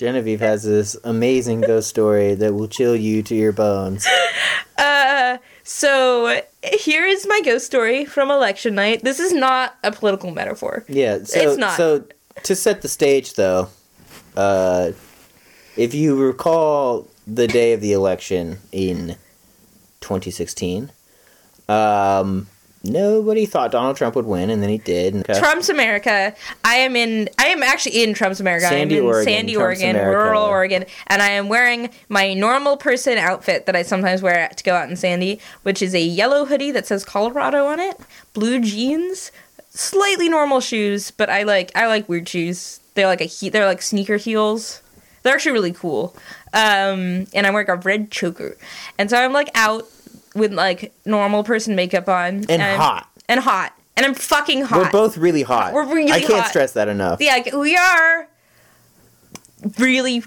[0.00, 4.06] Genevieve has this amazing ghost story that will chill you to your bones.
[4.78, 9.04] Uh, so here is my ghost story from election night.
[9.04, 10.86] This is not a political metaphor.
[10.88, 11.76] Yeah, so It's not.
[11.76, 12.04] so
[12.44, 13.68] to set the stage though,
[14.38, 14.92] uh,
[15.76, 19.16] if you recall the day of the election in
[20.00, 20.90] 2016,
[21.68, 22.46] um,
[22.82, 25.14] nobody thought Donald Trump would win, and then he did.
[25.14, 26.34] And Trump's America.
[26.64, 27.28] I am in.
[27.38, 28.66] I am actually in Trump's America.
[28.68, 30.18] Sandy, I am in Oregon, Sandy, Trump's Oregon, America.
[30.24, 34.64] rural Oregon, and I am wearing my normal person outfit that I sometimes wear to
[34.64, 37.98] go out in Sandy, which is a yellow hoodie that says Colorado on it,
[38.34, 39.30] blue jeans,
[39.70, 42.80] slightly normal shoes, but I like I like weird shoes.
[42.94, 44.82] They're like a he- they're like sneaker heels.
[45.22, 46.16] They're actually really cool.
[46.54, 48.56] Um, and I'm wearing a red choker,
[48.98, 49.86] and so I'm like out
[50.34, 53.08] with like normal person makeup on and I'm- hot.
[53.28, 54.78] and hot, and I'm fucking hot.
[54.78, 55.72] We're both really hot.
[55.72, 56.48] We're really I can't hot.
[56.48, 57.20] stress that enough.
[57.20, 58.28] Yeah, we are
[59.78, 60.22] really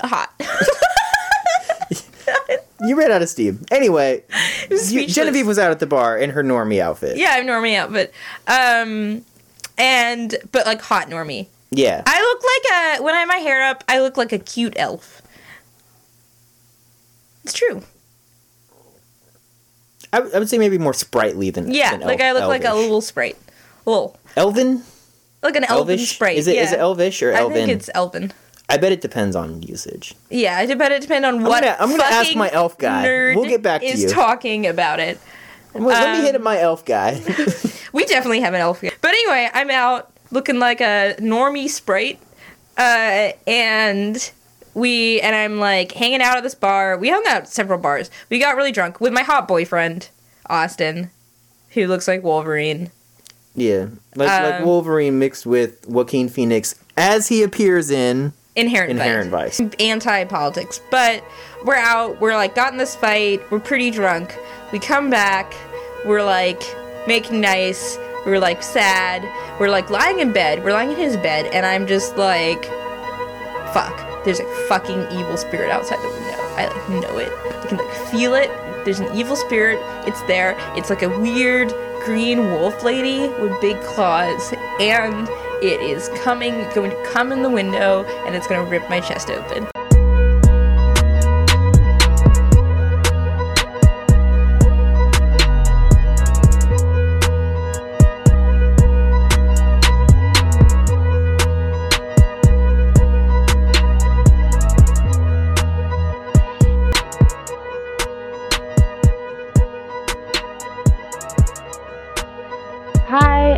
[0.00, 0.32] hot.
[2.84, 3.64] You ran out of steam.
[3.70, 4.24] Anyway,
[4.68, 7.16] you, Genevieve was out at the bar in her normie outfit.
[7.16, 8.12] yeah, I'm normie outfit.
[8.48, 9.24] um,
[9.78, 11.46] and but like hot normie.
[11.70, 12.02] Yeah.
[12.04, 13.84] I look like a when I have my hair up.
[13.86, 15.22] I look like a cute elf.
[17.44, 17.82] It's true.
[20.12, 22.74] I, I would say maybe more sprightly than Yeah, than like I look like a
[22.74, 23.36] little sprite,
[23.86, 24.82] little elven.
[25.42, 26.14] like an elven Elvish?
[26.14, 26.36] sprite.
[26.38, 26.62] Is it yeah.
[26.64, 27.52] is it elvish or elven?
[27.52, 28.32] I think it's elven.
[28.68, 30.14] I bet it depends on usage.
[30.30, 31.62] Yeah, I bet it depends on what.
[31.62, 33.02] gonna- I'm gonna ask my elf guy.
[33.34, 34.08] We'll get back to is you.
[34.08, 35.18] talking about it.
[35.74, 37.20] Well, let me Um, hit up my elf guy.
[37.92, 38.90] We definitely have an elf guy.
[39.02, 42.18] But anyway, I'm out looking like a normie sprite.
[42.78, 44.30] Uh, and
[44.74, 46.96] we and I'm like hanging out at this bar.
[46.96, 48.10] We hung out at several bars.
[48.30, 50.08] We got really drunk with my hot boyfriend,
[50.48, 51.10] Austin,
[51.70, 52.90] who looks like Wolverine.
[53.54, 59.30] yeah, like like Um, Wolverine mixed with Joaquin Phoenix as he appears in Inherent, Inherent
[59.30, 59.58] Vice.
[59.60, 59.74] Vice.
[59.80, 60.80] Anti politics.
[60.90, 61.22] But
[61.64, 64.36] we're out, we're like got in this fight, we're pretty drunk.
[64.72, 65.54] We come back,
[66.06, 66.62] we're like
[67.06, 69.22] making nice, we're like sad,
[69.60, 72.64] we're like lying in bed, we're lying in his bed, and I'm just like
[73.72, 73.98] fuck.
[74.24, 76.38] There's a fucking evil spirit outside the window.
[76.56, 77.32] I like know it.
[77.62, 78.50] I can like feel it.
[78.84, 79.78] There's an evil spirit.
[80.06, 80.56] It's there.
[80.76, 81.72] It's like a weird
[82.04, 85.28] green wolf lady with big claws, and
[85.62, 89.00] it is coming, going to come in the window, and it's going to rip my
[89.00, 89.68] chest open.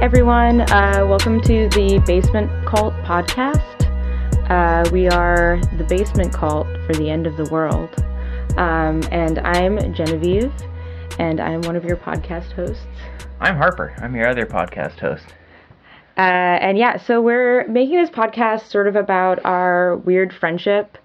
[0.05, 0.61] Everyone.
[0.71, 3.81] Uh, welcome to the Basement Cult podcast.
[4.51, 7.89] Uh, we are the Basement Cult for the end of the world.
[8.59, 10.53] Um, and I'm Genevieve,
[11.19, 12.85] and I'm one of your podcast hosts.
[13.41, 13.95] I'm Harper.
[13.97, 15.25] I'm your other podcast host.
[16.19, 16.21] Uh,
[16.61, 20.99] and yeah, so we're making this podcast sort of about our weird friendship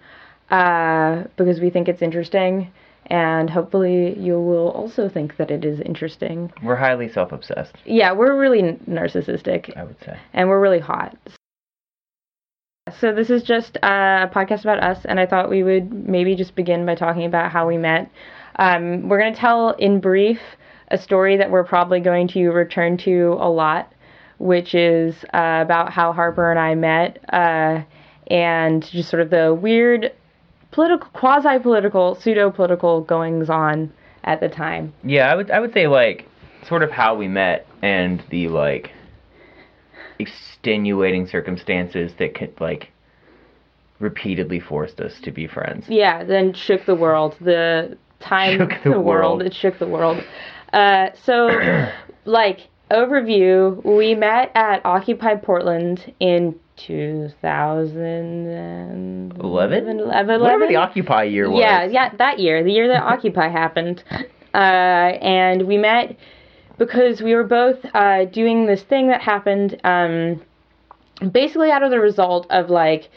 [0.51, 2.73] uh, because we think it's interesting.
[3.09, 6.53] And hopefully, you will also think that it is interesting.
[6.63, 9.75] We're highly self obsessed, Yeah, we're really narcissistic.
[9.75, 10.17] I would say.
[10.33, 11.17] and we're really hot.
[12.99, 16.55] So this is just a podcast about us, and I thought we would maybe just
[16.55, 18.09] begin by talking about how we met.
[18.57, 20.39] Um, we're going to tell in brief
[20.89, 23.93] a story that we're probably going to return to a lot,
[24.39, 27.83] which is uh, about how Harper and I met, uh,
[28.27, 30.11] and just sort of the weird
[30.71, 33.91] political, quasi-political, pseudo-political goings on
[34.23, 34.93] at the time.
[35.03, 36.27] Yeah, I would I would say like
[36.67, 38.91] sort of how we met and the like
[40.19, 42.91] extenuating circumstances that could like
[43.99, 45.85] repeatedly forced us to be friends.
[45.87, 47.35] Yeah, then shook the world.
[47.41, 49.41] The time Shook the world.
[49.41, 50.23] It shook the world.
[50.73, 51.49] Uh, so,
[52.25, 59.33] like overview, we met at Occupy Portland in 2011.
[59.39, 59.99] 11?
[59.99, 61.59] 11, Whatever the Occupy year was.
[61.59, 64.03] Yeah, yeah, that year, the year that Occupy happened.
[64.53, 66.17] Uh, and we met
[66.77, 70.41] because we were both uh, doing this thing that happened um,
[71.31, 73.09] basically out of the result of like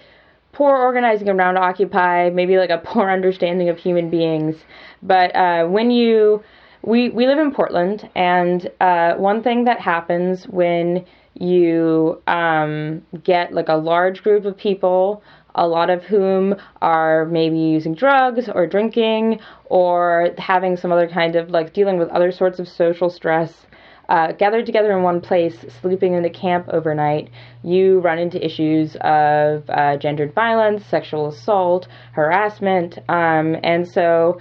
[0.53, 4.57] poor organizing around Occupy, maybe like a poor understanding of human beings.
[5.03, 6.43] But uh, when you,
[6.83, 11.05] we, we live in Portland, and uh, one thing that happens when
[11.35, 15.23] you um, get like a large group of people,
[15.55, 21.37] a lot of whom are maybe using drugs or drinking or having some other kind
[21.37, 23.67] of like dealing with other sorts of social stress.
[24.09, 27.31] uh, gathered together in one place, sleeping in the camp overnight,
[27.63, 34.39] you run into issues of uh, gendered violence, sexual assault, harassment, um, and so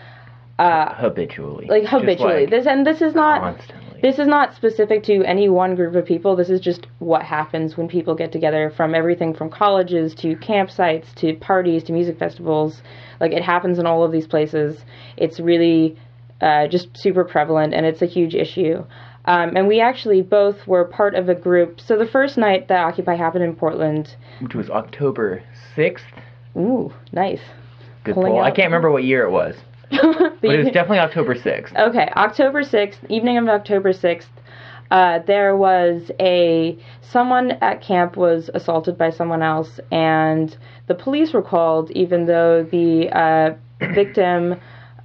[0.59, 1.67] uh, habitually.
[1.67, 2.41] like habitually.
[2.41, 3.90] like, this and this is not constantly.
[4.01, 6.35] This is not specific to any one group of people.
[6.35, 11.13] This is just what happens when people get together from everything from colleges to campsites
[11.15, 12.81] to parties to music festivals.
[13.19, 14.83] Like it happens in all of these places.
[15.17, 15.97] It's really
[16.41, 18.83] uh, just super prevalent and it's a huge issue.
[19.25, 21.79] Um, and we actually both were part of a group.
[21.79, 24.15] So the first night that Occupy happened in Portland.
[24.39, 25.43] which was October
[25.75, 26.01] 6th.
[26.57, 27.41] Ooh, nice.
[28.03, 28.41] Good poll.
[28.41, 29.55] I can't remember what year it was,
[30.41, 31.75] but it was definitely October 6th.
[31.77, 34.27] Okay, October 6th, evening of October 6th,
[34.91, 40.57] uh, there was a someone at camp was assaulted by someone else, and
[40.87, 43.55] the police were called, even though the uh,
[43.93, 44.59] victim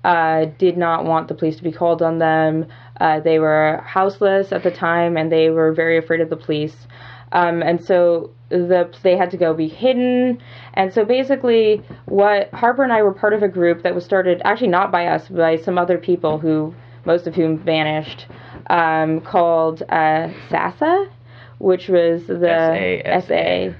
[0.04, 2.66] uh, did not want the police to be called on them.
[3.00, 6.86] Uh, they were houseless at the time, and they were very afraid of the police.
[7.32, 10.40] Um, and so the they had to go be hidden.
[10.74, 14.40] And so basically, what Harper and I were part of a group that was started
[14.44, 16.74] actually not by us, but by some other people who
[17.06, 18.26] most of whom vanished,
[18.68, 21.08] um, called uh, SASA,
[21.58, 23.74] which was the S-A-S-A.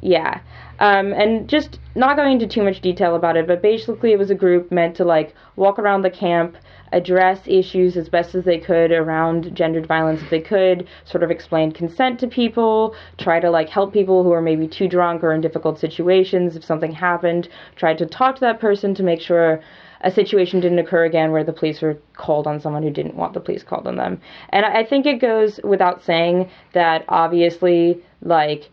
[0.00, 0.40] yeah.
[0.80, 4.30] Um, and just not going into too much detail about it, but basically it was
[4.30, 6.56] a group meant to like walk around the camp,
[6.92, 11.30] address issues as best as they could around gendered violence if they could, sort of
[11.30, 15.32] explain consent to people, try to like help people who are maybe too drunk or
[15.32, 19.60] in difficult situations if something happened, try to talk to that person to make sure
[20.02, 23.34] a situation didn't occur again where the police were called on someone who didn't want
[23.34, 24.20] the police called on them.
[24.48, 28.70] And I I think it goes without saying that obviously, like,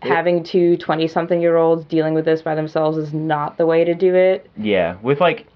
[0.00, 3.84] having two 20 something year olds dealing with this by themselves is not the way
[3.84, 4.50] to do it.
[4.56, 5.46] Yeah, with like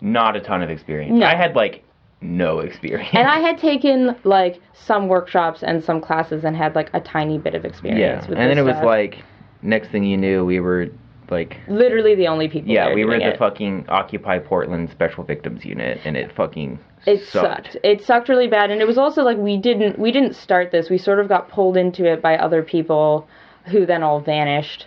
[0.00, 1.18] not a ton of experience.
[1.18, 1.26] No.
[1.26, 1.84] I had like
[2.20, 3.10] no experience.
[3.12, 7.38] And I had taken, like, some workshops and some classes and had, like, a tiny
[7.38, 8.84] bit of experience yeah, and then it was stuff.
[8.84, 9.22] like
[9.62, 10.88] next thing you knew, we were
[11.30, 13.38] like literally the only people yeah, we were the it.
[13.38, 17.72] fucking Occupy Portland Special Victims Unit, and it fucking it sucked.
[17.72, 17.76] sucked.
[17.84, 20.88] It sucked really bad, and it was also like we didn't we didn't start this.
[20.88, 23.28] We sort of got pulled into it by other people,
[23.66, 24.86] who then all vanished,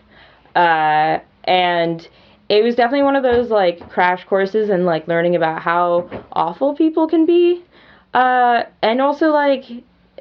[0.55, 2.07] uh, and
[2.51, 6.75] it was definitely one of those like crash courses and like learning about how awful
[6.75, 7.63] people can be,
[8.13, 9.63] uh, and also like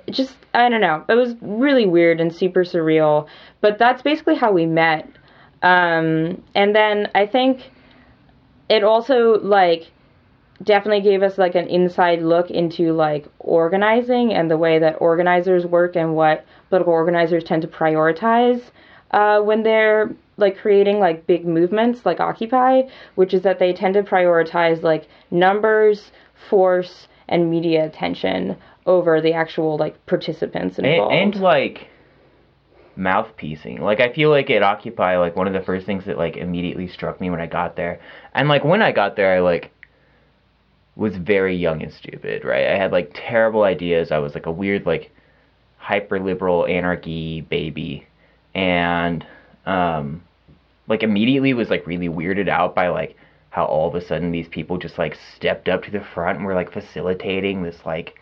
[0.09, 1.05] just I don't know.
[1.09, 3.27] It was really weird and super surreal,
[3.61, 5.09] but that's basically how we met.
[5.63, 7.73] Um, and then I think
[8.69, 9.91] it also like
[10.63, 15.67] definitely gave us like an inside look into like organizing and the way that organizers
[15.67, 18.63] work and what political organizers tend to prioritize
[19.13, 22.83] uh, when they're like creating like big movements like occupy
[23.15, 26.13] which is that they tend to prioritize like numbers
[26.49, 31.15] force and media attention over the actual like participants and, involved.
[31.15, 31.89] and like
[32.97, 33.81] mouthpiecing.
[33.81, 36.89] Like i feel like at occupy like one of the first things that like immediately
[36.89, 38.01] struck me when i got there
[38.35, 39.71] and like when i got there i like
[40.97, 42.67] was very young and stupid right?
[42.67, 44.13] I had like terrible ideas.
[44.13, 45.11] I was like a weird like
[45.79, 48.07] hyper liberal anarchy baby
[48.55, 49.27] and
[49.67, 50.23] um
[50.89, 53.17] like immediately was like really weirded out by like
[53.51, 56.47] how all of a sudden these people just like stepped up to the front and
[56.47, 58.21] were like facilitating this like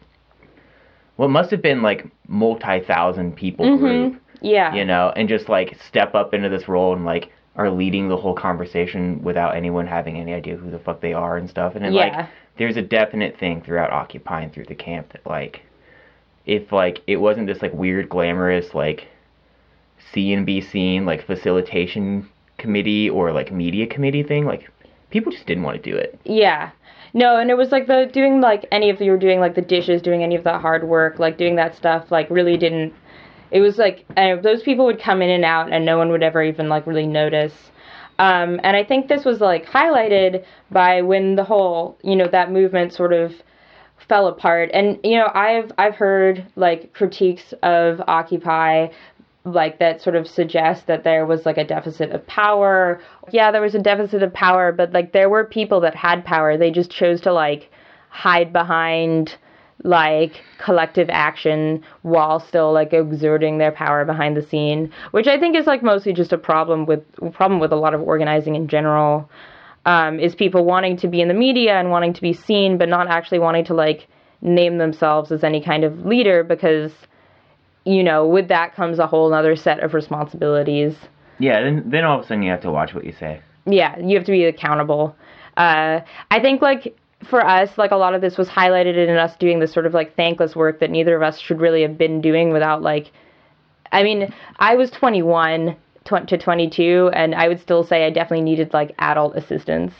[1.17, 3.79] what must have been like multi-thousand people Mhm.
[3.79, 7.71] group yeah you know and just like step up into this role and like are
[7.71, 11.51] leading the whole conversation without anyone having any idea who the fuck they are and
[11.51, 12.17] stuff and then Yeah.
[12.19, 15.63] like there's a definite thing throughout occupy and through the camp that like
[16.47, 19.09] if like it wasn't this like weird glamorous like
[20.13, 24.71] see and be seen like facilitation committee or like media committee thing like
[25.11, 26.71] people just didn't want to do it Yeah.
[27.15, 29.63] No, and it was like the doing like any of you were doing like the
[29.63, 32.93] dishes, doing any of the hard work, like doing that stuff, like really didn't.
[33.51, 36.23] It was like uh, those people would come in and out, and no one would
[36.23, 37.71] ever even like really notice.
[38.19, 42.51] Um, and I think this was like highlighted by when the whole, you know, that
[42.51, 43.33] movement sort of
[44.09, 44.71] fell apart.
[44.75, 48.89] And you know, I've I've heard like critiques of Occupy
[49.45, 53.01] like that sort of suggest that there was like a deficit of power.
[53.31, 56.57] Yeah, there was a deficit of power, but like there were people that had power.
[56.57, 57.71] They just chose to like
[58.11, 59.37] hide behind
[59.85, 65.57] like collective action while still like exerting their power behind the scene, which I think
[65.57, 69.31] is like mostly just a problem with problem with a lot of organizing in general.
[69.87, 72.91] Um, is people wanting to be in the media and wanting to be seen, but
[72.91, 74.07] not actually wanting to like
[74.43, 76.93] name themselves as any kind of leader because
[77.89, 80.95] you know, with that comes a whole other set of responsibilities.
[81.39, 83.99] yeah then then all of a sudden you have to watch what you say Yeah,
[83.99, 85.15] you have to be accountable.
[85.57, 86.97] Uh, I think like
[87.29, 89.95] for us, like a lot of this was highlighted in us doing this sort of
[89.95, 93.11] like thankless work that neither of us should really have been doing without like.
[93.91, 98.43] I mean, I was 21 tw- to 22, and I would still say I definitely
[98.45, 99.93] needed like adult assistance.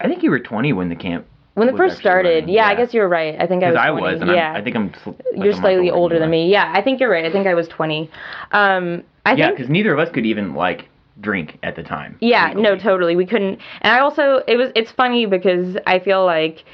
[0.00, 1.26] I think you were 20 when the camp.
[1.54, 3.36] When it first started, running, yeah, I guess you're right.
[3.38, 3.76] I think I was.
[3.76, 4.02] I 20.
[4.02, 4.92] was, and yeah, I'm, I think I'm.
[5.04, 6.50] like you're slightly older older than me.
[6.50, 7.24] Yeah, I think you're right.
[7.24, 8.10] I think I was 20.
[8.52, 10.88] Um, I Yeah, because neither of us could even like
[11.20, 12.16] drink at the time.
[12.20, 12.62] Yeah, legally.
[12.62, 13.16] no, totally.
[13.16, 13.60] We couldn't.
[13.80, 16.64] And I also, it was, it's funny because I feel like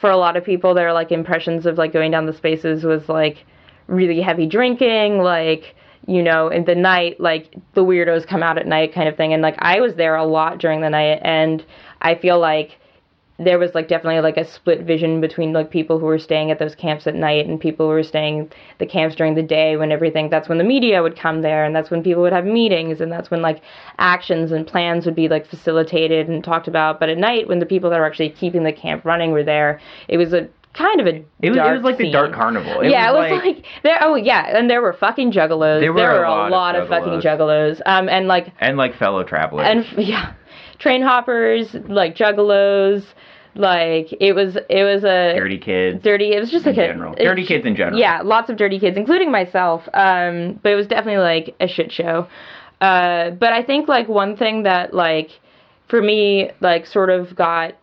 [0.00, 3.08] for a lot of people, their like impressions of like going down the spaces was
[3.08, 3.44] like
[3.86, 5.74] really heavy drinking, like,
[6.06, 9.32] you know, in the night, like the weirdos come out at night kind of thing.
[9.32, 11.64] And like I was there a lot during the night, and
[12.00, 12.78] I feel like
[13.38, 16.58] there was like definitely like a split vision between like people who were staying at
[16.58, 19.92] those camps at night and people who were staying the camps during the day when
[19.92, 23.00] everything that's when the media would come there and that's when people would have meetings
[23.00, 23.62] and that's when like
[23.98, 27.66] actions and plans would be like facilitated and talked about but at night when the
[27.66, 31.06] people that were actually keeping the camp running were there it was a kind of
[31.06, 32.80] a It was, it was like the dark carnival.
[32.80, 33.98] It yeah, was it was like, there.
[34.00, 35.80] Oh, yeah, and there were fucking juggalos.
[35.80, 37.80] There were there a were a lot lot, of of, fucking juggalos.
[37.84, 39.66] Um, and like and like fellow travelers.
[39.66, 40.34] and yeah,
[40.78, 43.04] train hoppers, like juggalos,
[43.54, 46.02] like it was it was a dirty kids.
[46.02, 46.32] dirty.
[46.32, 47.14] It was just a kid in like general.
[47.14, 47.98] a Dirty kids in general.
[47.98, 49.88] Yeah, lots of dirty kids, including myself.
[49.94, 52.28] Um, but it was definitely like a shit show.
[52.80, 55.40] Uh, but I think like one thing that like
[55.88, 57.74] for me like sort of got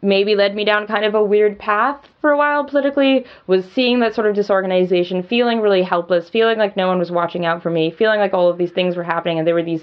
[0.00, 4.00] maybe led me down kind of a weird path for a while politically was seeing
[4.00, 7.70] that sort of disorganization, feeling really helpless, feeling like no one was watching out for
[7.70, 9.82] me, feeling like all of these things were happening and there were these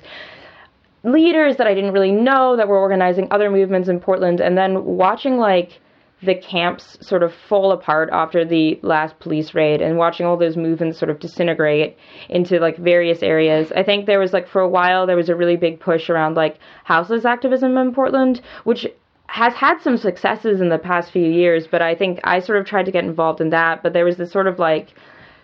[1.03, 4.86] leaders that I didn't really know that were organizing other movements in Portland and then
[4.86, 5.79] watching like
[6.24, 10.55] the camps sort of fall apart after the last police raid and watching all those
[10.55, 11.98] movements sort of disintegrate
[12.29, 13.72] into like various areas.
[13.75, 16.36] I think there was like for a while there was a really big push around
[16.36, 18.86] like houseless activism in Portland, which
[19.27, 22.65] has had some successes in the past few years, but I think I sort of
[22.65, 24.93] tried to get involved in that, but there was this sort of like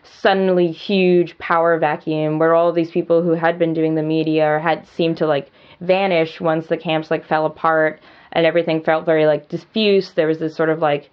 [0.08, 4.60] suddenly huge power vacuum where all these people who had been doing the media or
[4.60, 8.00] had seemed to like vanish once the camps like fell apart
[8.32, 11.10] and everything felt very like diffuse there was this sort of like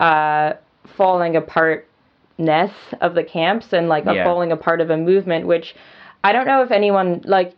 [0.00, 0.52] uh
[0.96, 4.24] falling apartness of the camps and like a Yeah.
[4.24, 5.74] falling apart of a movement which
[6.22, 7.54] i don't know if anyone like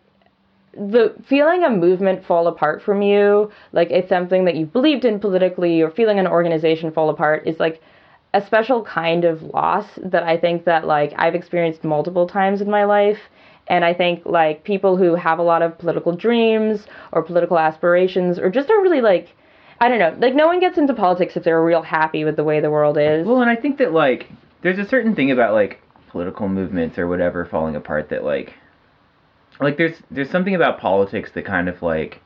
[0.72, 5.18] the feeling a movement fall apart from you, like it's something that you believed in
[5.18, 7.80] politically, or feeling an organization fall apart, is like
[8.34, 12.70] a special kind of loss that I think that like I've experienced multiple times in
[12.70, 13.18] my life.
[13.66, 18.38] And I think like people who have a lot of political dreams or political aspirations,
[18.38, 19.28] or just are really like,
[19.80, 22.44] I don't know, like no one gets into politics if they're real happy with the
[22.44, 23.26] way the world is.
[23.26, 24.30] Well, and I think that like
[24.62, 28.54] there's a certain thing about like political movements or whatever falling apart that like
[29.60, 32.20] like there's there's something about politics that kind of like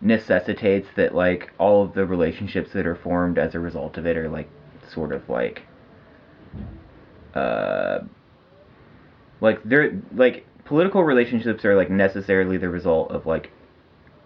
[0.00, 4.16] necessitates that like all of the relationships that are formed as a result of it
[4.16, 4.48] are like
[4.92, 5.62] sort of like
[7.34, 8.00] uh
[9.40, 13.50] like they're like political relationships are like necessarily the result of like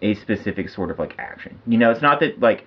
[0.03, 1.59] a specific sort of like action.
[1.67, 2.67] You know, it's not that like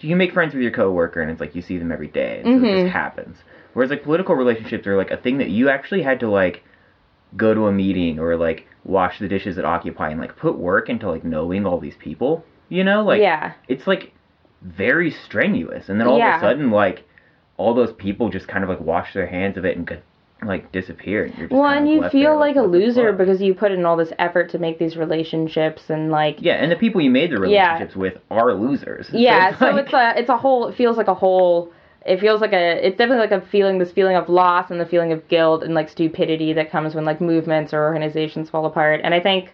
[0.00, 2.60] you make friends with your coworker and it's like you see them every day and
[2.60, 2.82] so it Mhm.
[2.82, 3.38] just happens.
[3.72, 6.62] Whereas like political relationships are like a thing that you actually had to like
[7.36, 10.88] go to a meeting or like wash the dishes at Occupy and like put work
[10.88, 12.44] into like knowing all these people.
[12.68, 13.54] You know, like yeah.
[13.68, 14.12] it's like
[14.66, 15.88] very strenuous.
[15.88, 16.36] And then all Yeah.
[16.36, 17.04] of a sudden like
[17.56, 19.96] all those people just kind of like wash their hands of it and go-
[20.44, 21.24] like disappear.
[21.24, 23.86] And you're just Well, and you feel there, like a loser because you put in
[23.86, 27.30] all this effort to make these relationships and like yeah and the people you made
[27.30, 27.68] the Yeah.
[27.70, 29.08] relationships with are losers.
[29.12, 31.72] Yeah so like- it's a it's a whole it feels like a whole
[32.04, 34.86] it feels like a it's definitely like a feeling this feeling of loss and the
[34.86, 39.00] feeling of guilt and like stupidity that comes when like movements or organizations fall apart.
[39.02, 39.52] And i think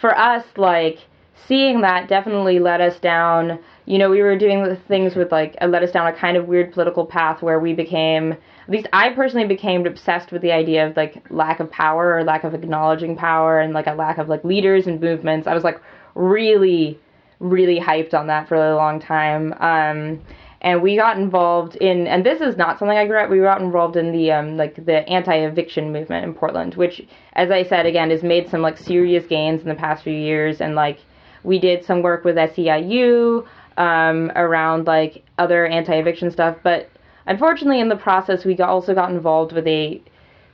[0.00, 0.98] for us like
[1.46, 5.82] seeing that definitely led us down you know we were doing things with like led
[5.82, 9.46] us down a kind of weird political path where we became at least i personally
[9.46, 13.60] became obsessed with the idea of like lack of power or lack of acknowledging power
[13.60, 15.80] and like a lack of like leaders and movements i was like
[16.14, 16.98] really
[17.40, 19.52] really hyped on that for a long time.
[19.60, 20.20] Um,
[20.60, 23.28] and we got involved in, and this is not something I grew up.
[23.28, 27.64] We got involved in the um, like the anti-eviction movement in Portland, which, as I
[27.64, 30.62] said again, has made some like serious gains in the past few years.
[30.62, 31.00] And like
[31.44, 33.46] we did some work with SEIU
[33.76, 36.90] um, around like other anti-eviction stuff, but
[37.26, 40.02] unfortunately, in the process, we got, also got involved with a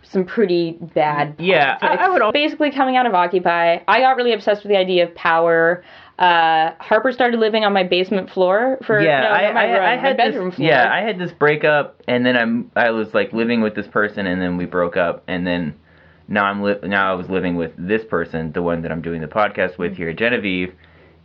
[0.03, 4.17] some pretty bad Yeah, I- I would al- basically coming out of Occupy, I got
[4.17, 5.85] really obsessed with the idea of power.
[6.19, 9.83] Uh, Harper started living on my basement floor for yeah, no, I, my I, room,
[9.83, 10.69] I my had bedroom this, floor.
[10.69, 14.27] Yeah, I had this breakup, and then I'm I was like living with this person,
[14.27, 15.75] and then we broke up, and then
[16.31, 19.21] now I'm li- now I was living with this person, the one that I'm doing
[19.21, 20.73] the podcast with here at Genevieve,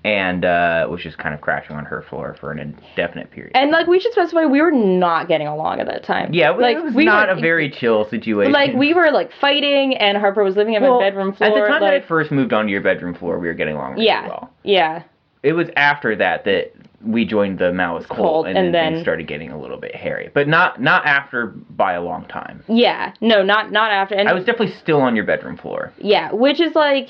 [0.03, 3.53] and uh, was just kind of crashing on her floor for an indefinite period.
[3.55, 6.33] And like we should specify, we were not getting along at that time.
[6.33, 8.51] yeah, like it was we not were, a very chill situation.
[8.51, 11.49] like we were like fighting, and Harper was living on Well, my bedroom floor.
[11.49, 13.93] At the time that I first moved onto your bedroom floor, we were getting along
[13.93, 14.51] really yeah, well.
[14.63, 15.03] yeah,
[15.45, 19.03] It was after that that we joined the Maoist cult, Cult, and, and then, things
[19.03, 20.31] started getting a little bit hairy.
[20.33, 22.63] But not not after by a long time.
[22.67, 23.13] yeah.
[23.21, 24.15] No, not not after.
[24.15, 25.93] And I was definitely still on your bedroom floor.
[25.99, 27.09] Yeah, which is like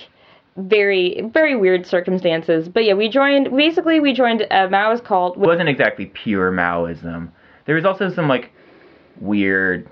[0.58, 2.68] very very weird circumstances.
[2.68, 5.38] But yeah, we joined basically we joined a Maoist cult.
[5.38, 7.30] It wasn't exactly pure Maoism.
[7.66, 8.52] There was also some like
[9.22, 9.88] weird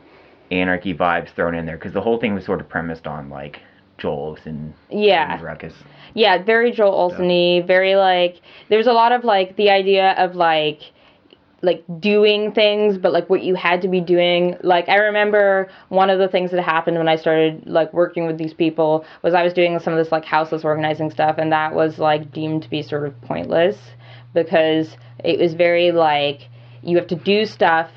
[0.52, 3.62] anarchy vibes thrown in there because the whole thing was sort of premised on like
[3.98, 5.42] Joel and Yeah.
[5.42, 5.74] Ruckus.
[6.14, 10.82] Yeah, very Joel Olson-y, very like there's a lot of like the idea of like
[11.64, 16.10] like doing things but like what you had to be doing like i remember one
[16.10, 19.42] of the things that happened when i started like working with these people was i
[19.42, 22.70] was doing some of this like houseless organizing stuff and that was like deemed to
[22.70, 23.78] be sort of pointless
[24.34, 26.50] because it was very like
[26.84, 27.90] you have to do stuff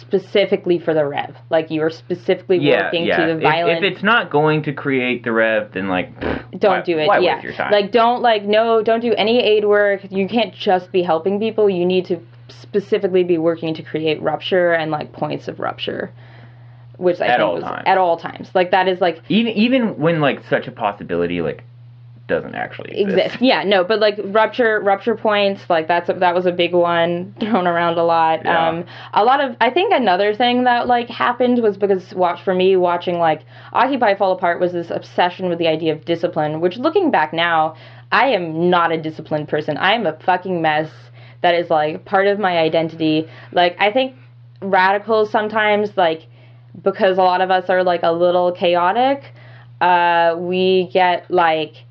[0.00, 3.16] specifically for the rev like you are specifically Yeah, working yeah.
[3.18, 6.18] to the If- violent If, it's not going to create the rev, then like
[6.58, 7.72] don't why- do it yeah waste your time?
[7.72, 11.68] like don't like no don't do any aid work you can't just be helping people
[11.70, 16.10] you need to specifically be working to create rupture and like points of rupture
[16.96, 17.82] which i At think all was times.
[17.86, 21.64] at all times like that is like even even when like such a possibility like
[22.26, 23.26] doesn't actually exist.
[23.26, 26.72] exist yeah no but like rupture rupture points like that's a, that was a big
[26.72, 28.68] one thrown around a lot Yeah.
[28.68, 32.54] um a lot of i think another thing that like happened was because watch for
[32.54, 36.78] me watching like occupy fall apart was this obsession with the idea of discipline which
[36.78, 37.74] looking back now
[38.10, 40.90] i am not a disciplined person i am a fucking mess
[41.42, 44.14] that is like part of my identity like i think
[44.62, 46.26] radicals sometimes like
[46.82, 49.32] because a lot of us are like a little chaotic
[49.82, 51.84] uh we get like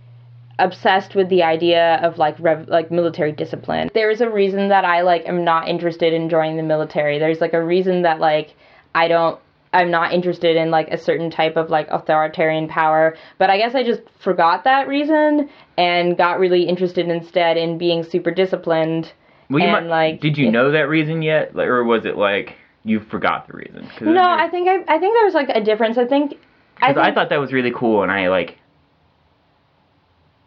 [0.59, 3.89] obsessed with the idea of like rev- like military discipline.
[3.93, 7.19] There's a reason that I like am not interested in joining the military.
[7.19, 8.55] There's like a reason that like
[8.93, 9.39] I don't
[9.73, 13.73] I'm not interested in like a certain type of like authoritarian power, but I guess
[13.73, 19.11] I just forgot that reason and got really interested instead in being super disciplined.
[19.49, 22.17] Well, you and, might- like, did you know that reason yet, like, or was it
[22.17, 23.89] like you forgot the reason?
[24.01, 25.97] No, I think I I think there's like a difference.
[25.97, 26.35] I think
[26.79, 28.57] I, Because I, thought that was really cool, and I like,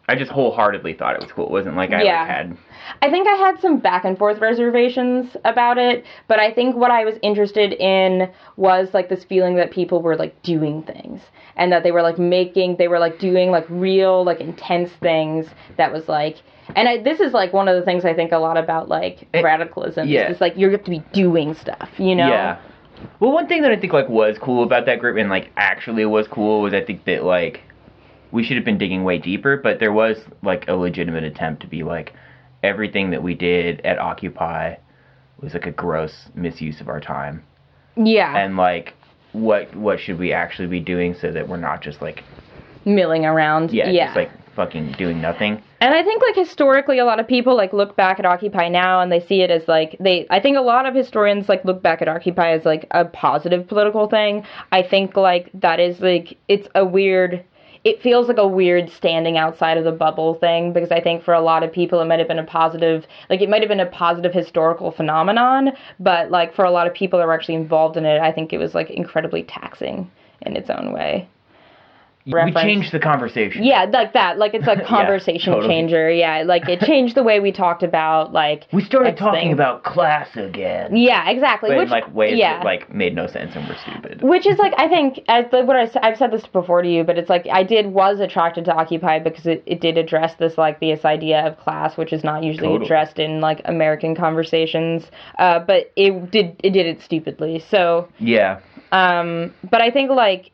[0.09, 1.47] I just wholeheartedly thought it was cool.
[1.47, 2.19] It wasn't like I Yeah.
[2.21, 2.57] like, had.
[3.01, 6.91] I think I had some back and forth reservations about it, but I think what
[6.91, 11.19] I was interested in was like this feeling that people were like doing things
[11.57, 15.47] and that they were like making, they were like doing like real, like intense things
[15.75, 16.37] that was like,
[16.77, 19.27] and I, this is like one of the things I think a lot about like
[19.33, 20.07] It- radicalism.
[20.07, 20.29] yeah.
[20.29, 22.29] It's like you have to be doing stuff, you know?
[22.29, 22.57] Yeah.
[23.19, 26.05] Well, one thing that I think like was cool about that group, and like actually
[26.05, 27.61] was cool, was I think that like
[28.31, 31.67] we should have been digging way deeper, but there was like a legitimate attempt to
[31.67, 32.13] be like
[32.63, 34.75] everything that we did at Occupy
[35.41, 37.43] was like a gross misuse of our time,
[37.95, 38.35] Yeah.
[38.37, 38.93] and like
[39.33, 42.23] what what should we actually be doing so that we're not just like
[42.85, 43.71] milling around.
[43.71, 44.05] yeah, yeah.
[44.07, 45.61] just like fucking doing nothing.
[45.79, 48.99] And I think like historically a lot of people like look back at Occupy now
[49.01, 51.83] and they see it as like they I think a lot of historians like look
[51.83, 54.43] back at Occupy as like a positive political thing.
[54.71, 57.43] I think like that is like it's a weird
[57.83, 61.33] it feels like a weird standing outside of the bubble thing because I think for
[61.33, 63.79] a lot of people it might have been a positive like it might have been
[63.79, 67.97] a positive historical phenomenon, but like for a lot of people that were actually involved
[67.97, 70.09] in it, I think it was like incredibly taxing
[70.41, 71.27] in its own way.
[72.27, 73.63] We changed the conversation.
[73.63, 74.37] Yeah, like that.
[74.37, 75.73] Like it's a conversation totally.
[75.73, 76.11] changer.
[76.11, 78.65] Yeah, like it changed the way we talked about like.
[78.73, 79.53] We started talking thing.
[79.53, 80.95] about class again.
[80.95, 81.69] Yeah, exactly.
[81.69, 82.57] But which in like ways yeah.
[82.57, 84.21] that like made no sense and were stupid.
[84.21, 87.17] which is like I think as the, what I've said this before to you, but
[87.17, 90.79] it's like I did was attracted to Occupy because it, it did address this like
[90.79, 92.85] this idea of class, which is not usually Totally.
[92.85, 95.05] addressed in like American conversations.
[95.39, 97.63] Uh, but it did it did it stupidly.
[97.69, 98.59] So Yeah.
[98.91, 100.51] um, but I think like,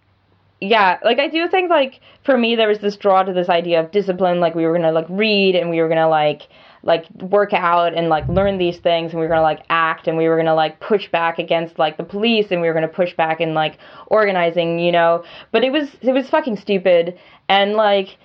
[0.64, 3.82] yeah, like I do think like for me there was this draw to this idea
[3.82, 4.40] of discipline.
[4.40, 6.44] Like we were gonna like read and we were gonna like
[6.84, 10.18] like work out and like learn these things and we were gonna like act and
[10.18, 13.14] we were gonna like push back against like the police and we were gonna push
[13.14, 15.26] back in like organizing, you know.
[15.52, 18.18] But it was it was fucking stupid and like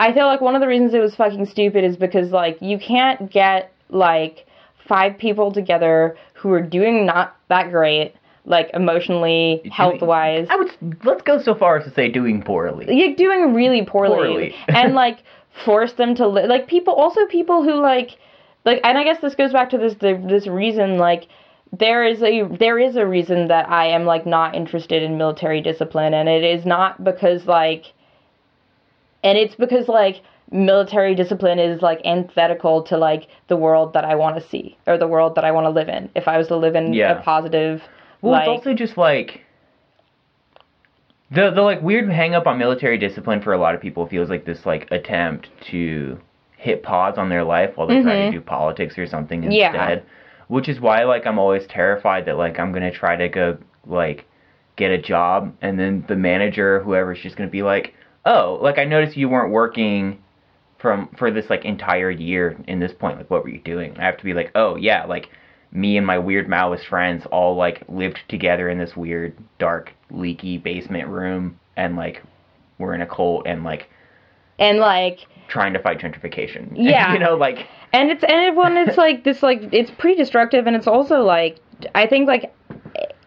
[0.00, 2.78] I feel like one of the reasons it was fucking stupid is because like you
[2.78, 4.46] can't get like
[4.88, 8.14] five people together who are doing not that great,
[8.46, 10.46] like emotionally, health wise.
[10.50, 10.70] I would
[11.04, 12.86] let's go so far as to say doing poorly.
[12.94, 14.54] You're doing really poorly, Poorly.
[14.68, 15.18] and like
[15.64, 16.94] force them to li- like people.
[16.94, 18.10] Also, people who like
[18.64, 21.26] like, and I guess this goes back to this the, this reason like
[21.78, 25.60] there is a there is a reason that I am like not interested in military
[25.60, 27.86] discipline, and it is not because like,
[29.22, 34.14] and it's because like military discipline is like antithetical to like the world that I
[34.14, 36.10] want to see or the world that I want to live in.
[36.14, 37.18] If I was to live in Yeah.
[37.18, 37.82] a positive,
[38.24, 39.42] Well, like it's also just like
[41.30, 44.28] the the like weird hang up on military discipline for a lot of people feels
[44.30, 46.18] like this like attempt to
[46.56, 49.50] hit pause on their life while they try to do politics or something Mm-hmm.
[49.52, 49.66] Yeah.
[49.68, 50.06] instead.
[50.48, 54.26] Which is why like I'm always terrified that like I'm gonna try to go like
[54.76, 57.94] get a job and then the manager or is just gonna be like,
[58.26, 60.22] Oh, like I noticed you weren't working
[60.78, 63.96] from for this like entire year in this point, like what were you doing?
[63.98, 65.28] I have to be like, Oh yeah, like
[65.74, 70.56] me and my weird Maoist friends all like lived together in this weird, dark, leaky
[70.56, 72.22] basement room, and like
[72.78, 73.90] we're in a cult and like
[74.58, 76.72] and like trying to fight gentrification.
[76.76, 77.12] Yeah.
[77.12, 80.66] you know, like and it's and it, when it's like this like it's pretty destructive
[80.66, 81.58] and it's also like
[81.94, 82.52] i think like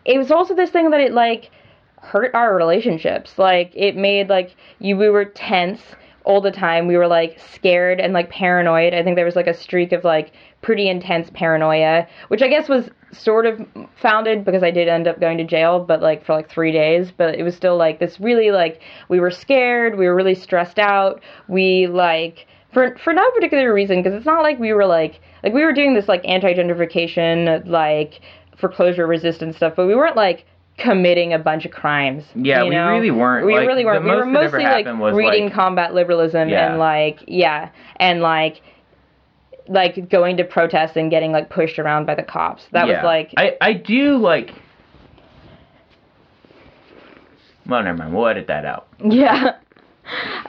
[0.05, 1.49] it was also this thing that it like
[2.01, 5.81] hurt our relationships like it made like you we were tense
[6.25, 9.47] all the time we were like scared and like paranoid i think there was like
[9.47, 13.59] a streak of like pretty intense paranoia which i guess was sort of
[14.01, 17.11] founded because i did end up going to jail but like for like three days
[17.15, 20.79] but it was still like this really like we were scared we were really stressed
[20.79, 25.21] out we like for for no particular reason because it's not like we were like
[25.43, 28.19] like we were doing this like anti-gentrification like
[28.57, 30.45] foreclosure resistance stuff but we weren't like
[30.77, 33.45] committing a bunch of crimes Yeah, you we really weren't.
[33.47, 36.49] we Like, really weren't we were most that ever mostly like reading like- combat liberalism
[36.49, 36.69] Yeah.
[36.71, 38.61] and like yeah and like
[39.67, 42.95] like going to protests and getting like pushed around by the cops that yeah.
[42.95, 44.53] was like I I do like.
[47.65, 48.15] Well, never mind.
[48.15, 48.87] We'll edit that out.
[49.03, 49.57] Yeah.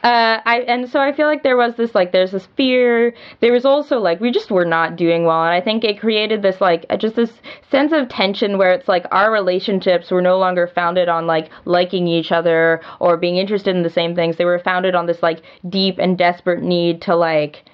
[0.04, 3.12] Uh, I and so I feel like there was this like there's this fear.
[3.40, 6.42] There was also like we just were not doing well, and I think it created
[6.42, 7.32] this like uh, just this
[7.68, 12.06] sense of tension where it's like our relationships were no longer founded on like liking
[12.06, 14.36] each other or being interested in the same things.
[14.36, 17.64] They were founded on this like deep and desperate need to like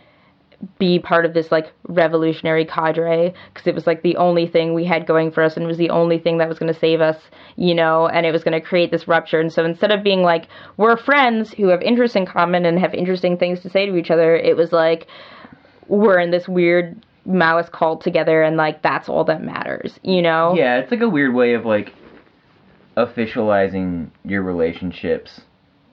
[0.79, 4.85] be part of this like revolutionary cadre because it was like the only thing we
[4.85, 7.17] had going for us and was the only thing that was going to save us
[7.57, 9.41] you know and it was going to create this rupture.
[9.41, 12.95] And so instead of being like we're friends who have interests in common and have
[12.95, 15.07] interesting things to say to each other it was like
[15.89, 20.55] we're in this weird Maoist cult together and like that's all that matters you know?
[20.57, 21.95] Yeah, it's like a weird way of like
[22.97, 25.41] officializing your relationships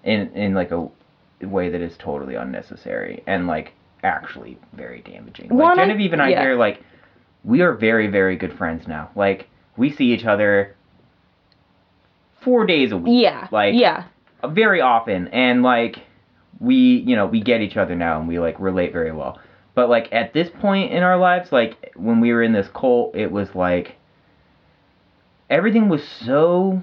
[0.04, 0.88] in in like a
[1.42, 5.50] way that is totally unnecessary and like actually very damaging.
[5.50, 6.42] Like One, Genevieve and I yeah.
[6.42, 6.82] here like
[7.44, 9.10] we are very very good friends now.
[9.16, 10.76] Like we see each other
[12.42, 13.24] 4 days a week.
[13.24, 14.06] yeah Like- yeah
[14.44, 16.00] very often and like
[16.60, 19.40] we you know we get each other now and we like relate very well
[19.76, 23.16] but like at this point in our lives like when we were in this cult
[23.16, 23.96] it was like
[25.52, 26.82] everything was so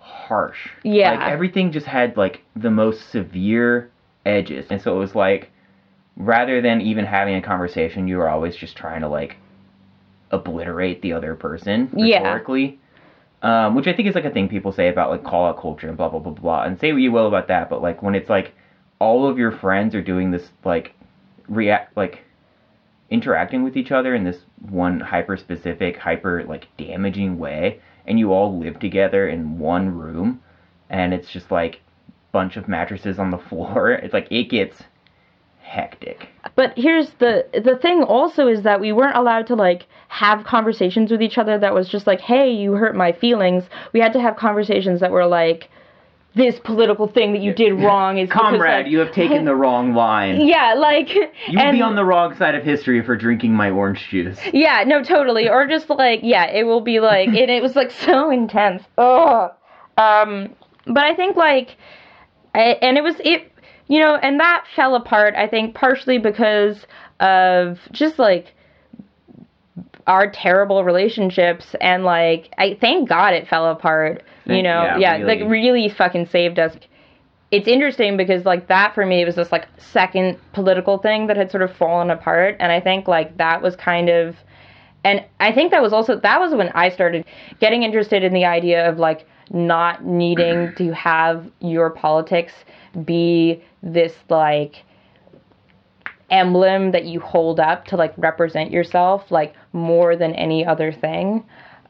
[0.00, 1.12] harsh Yeah.
[1.12, 3.90] like everything just had like the most severe
[4.26, 5.50] edges and so it was like
[6.18, 9.36] rather than even having a conversation you are always just trying to like
[10.30, 12.18] obliterate the other person Yeah.
[12.18, 12.78] rhetorically
[13.42, 15.88] um, which I think is like a thing people say about like call out culture
[15.88, 16.62] and blah blah blah blah blah.
[16.64, 18.52] And say what you will about that, but like when it's like
[18.98, 20.92] all of your friends are doing this like
[21.48, 22.24] react like
[23.10, 24.38] interacting with each other in this
[24.70, 30.40] one hyper specific, hyper like damaging way, and you all live together in one room,
[30.90, 31.80] and it's just like
[32.32, 33.92] bunch of mattresses on the floor.
[33.92, 34.82] It's like it gets
[35.68, 36.28] hectic.
[36.54, 41.10] but here's the the thing also is that we weren't allowed to like have conversations
[41.10, 44.20] with each other that was just like hey you hurt my feelings we had to
[44.20, 45.68] have conversations that were like
[46.34, 49.54] this political thing that you did wrong is because, Comrade, like- you have taken the
[49.56, 50.40] wrong line.
[50.46, 51.24] yeah like You
[51.58, 54.38] would be on the wrong side of history for drinking my orange juice.
[54.52, 57.90] yeah no totally or just like yeah it will be like and it was like
[57.90, 59.50] so intense oh
[59.98, 60.54] um
[60.86, 61.76] but i think like
[62.54, 63.52] I, and it was it
[63.88, 66.86] you know and that fell apart i think partially because
[67.20, 68.54] of just like
[70.06, 75.16] our terrible relationships and like i thank god it fell apart you know yeah, yeah,
[75.16, 75.40] really.
[75.40, 76.74] like really fucking saved us
[77.50, 81.50] it's interesting because like that for me was this like second political thing that had
[81.50, 84.36] sort of fallen apart and i think like that was kind of
[85.04, 87.24] and i think that was also that was when i started
[87.60, 92.52] getting interested in the idea of like not needing to have your politics
[93.04, 94.84] be this like
[96.30, 101.44] emblem that you hold up to like represent yourself like more than any other thing.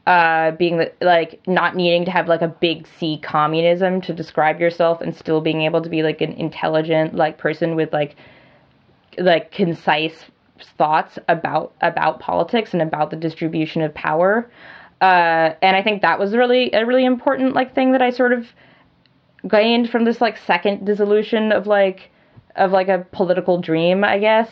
[0.07, 5.01] Uh being like not needing to have like a big c communism to describe yourself
[5.01, 8.15] and still being able to be like an intelligent like person with like
[9.17, 10.25] like concise
[10.77, 14.49] thoughts about about politics and about the distribution of power
[15.01, 18.33] uh and i think that was really a really important like thing that i sort
[18.33, 18.45] of
[19.47, 22.11] gained from this like second dissolution of like
[22.55, 24.49] of like a political dream, I guess.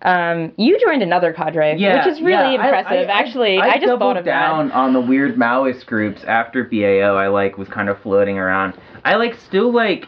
[0.00, 3.08] Um, you joined another cadre, which is really yeah, impressive.
[3.08, 4.74] I, Actually, I, just doubled thought of down that.
[4.74, 7.16] on the weird Maoist groups after BAO.
[7.16, 8.78] I like was kind of floating around.
[9.04, 10.06] I like still like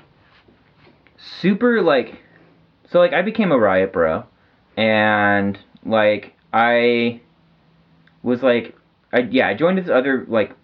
[1.40, 2.20] super like
[2.90, 4.24] so like I became a riot bro,
[4.76, 7.20] and like I
[8.22, 8.76] was like
[9.12, 10.54] I yeah I joined this other like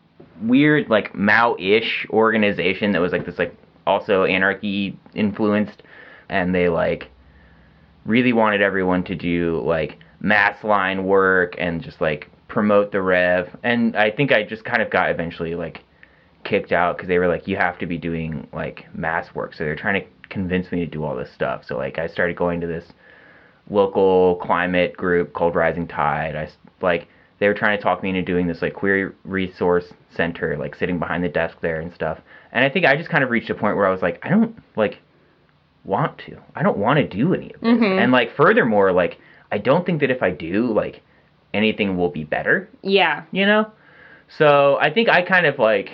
[0.43, 3.57] weird like Mao-ish organization that was like this like
[3.87, 5.83] also anarchy influenced,
[6.29, 7.09] and they like
[8.05, 13.57] really wanted everyone to do like mass line work and just like promote the rev.
[13.63, 15.83] And i think i just kind of got eventually like
[16.45, 19.55] kicked out because they were like you have to be doing like mass work.
[19.55, 21.65] So they're trying to convince me to do all this stuff.
[21.67, 22.93] So like i started going to this
[23.69, 26.37] local climate group called rising tide.
[26.37, 26.49] I
[26.81, 29.85] like they were trying to talk me into doing this like queer resource
[30.17, 32.19] center like sitting behind the desk there and stuff
[32.53, 34.29] and i think i just kind of reached a point where i was like i
[34.29, 34.99] don't like
[35.85, 36.37] want to.
[36.57, 37.71] I don't want to do any of this.
[37.71, 38.03] Mhm.
[38.03, 39.19] And like furthermore, like
[39.53, 41.01] I don't think that if I do, like
[41.55, 43.23] anything will be better, Yeah.
[43.31, 43.71] you know?
[44.37, 45.91] So I think I kind of like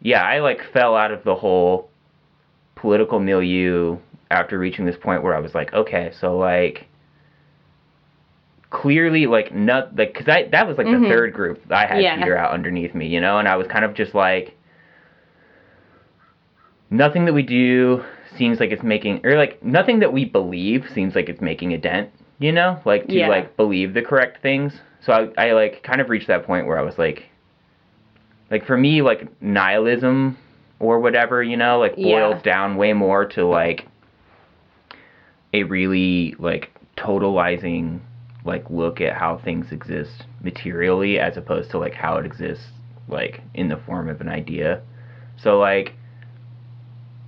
[0.00, 1.90] yeah, I like fell out of the whole
[2.76, 3.98] political milieu
[4.30, 6.86] after reaching this point where I was like, okay, so like
[8.70, 11.02] clearly like not like cuz I that was like Mhm.
[11.02, 12.16] the third group I had Yeah.
[12.18, 14.54] Peter out underneath me, you know, and I was kind of just like
[16.90, 18.02] nothing that we do
[18.36, 21.78] seems like it's making or like nothing that we believe seems like it's making a
[21.78, 23.28] dent you know like to Yeah.
[23.28, 26.78] like believe the correct things so I, I like kind of reached that point where
[26.78, 27.24] i was like
[28.50, 30.36] like for me like nihilism
[30.78, 32.28] or whatever you know like Yeah.
[32.28, 33.86] boils down way more to like
[35.52, 38.00] a really like totalizing
[38.48, 42.64] like look at how things exist materially as opposed to like how it exists
[43.08, 44.82] like in the form of an idea
[45.36, 45.94] so like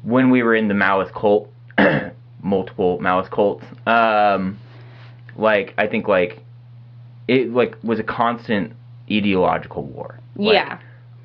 [0.03, 1.51] when we were in the Maoist cult,
[2.43, 4.59] multiple Maoist cults, um,
[5.37, 6.43] like I think like
[7.29, 8.73] it like was a constant
[9.11, 10.19] ideological war.
[10.37, 10.81] Like, yeah.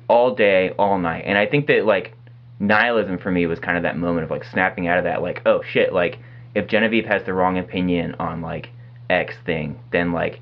[0.08, 1.24] all day, all night.
[1.26, 2.14] And I think that like
[2.58, 5.42] nihilism for me was kind of that moment of like snapping out of that like,
[5.46, 6.18] oh shit, like
[6.54, 8.70] if Genevieve has the wrong opinion on like
[9.10, 10.40] X thing, then like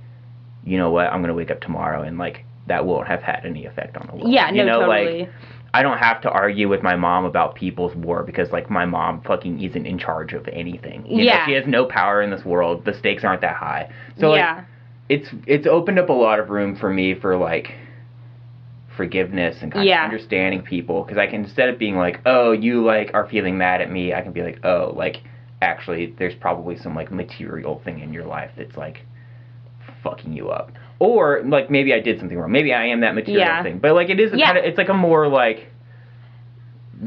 [0.64, 3.66] you know what, I'm gonna wake up tomorrow and like that won't have had any
[3.66, 4.32] effect on the world.
[4.32, 5.20] Yeah, you no, know, totally.
[5.20, 5.30] like
[5.74, 9.20] I don't have to argue with my mom about people's war because like my mom
[9.22, 11.04] fucking isn't in charge of anything.
[11.04, 11.46] You know, Yeah.
[11.46, 12.84] she has no power in this world.
[12.84, 13.90] The stakes aren't that high.
[14.18, 14.64] So like yeah.
[15.08, 17.74] it's it's opened up a lot of room for me for like
[18.96, 20.06] forgiveness and kind Yeah.
[20.06, 23.58] of understanding people because I can instead of being like, oh, you like are feeling
[23.58, 25.22] mad at me, I can be like, oh, like
[25.64, 29.04] actually, there's probably some like material thing in your life that's like
[30.02, 33.44] fucking you up, or like maybe I did something wrong, maybe I am that material
[33.46, 33.62] Yeah.
[33.62, 34.46] thing, but like it is a Yeah.
[34.46, 35.68] kind of it's like a more like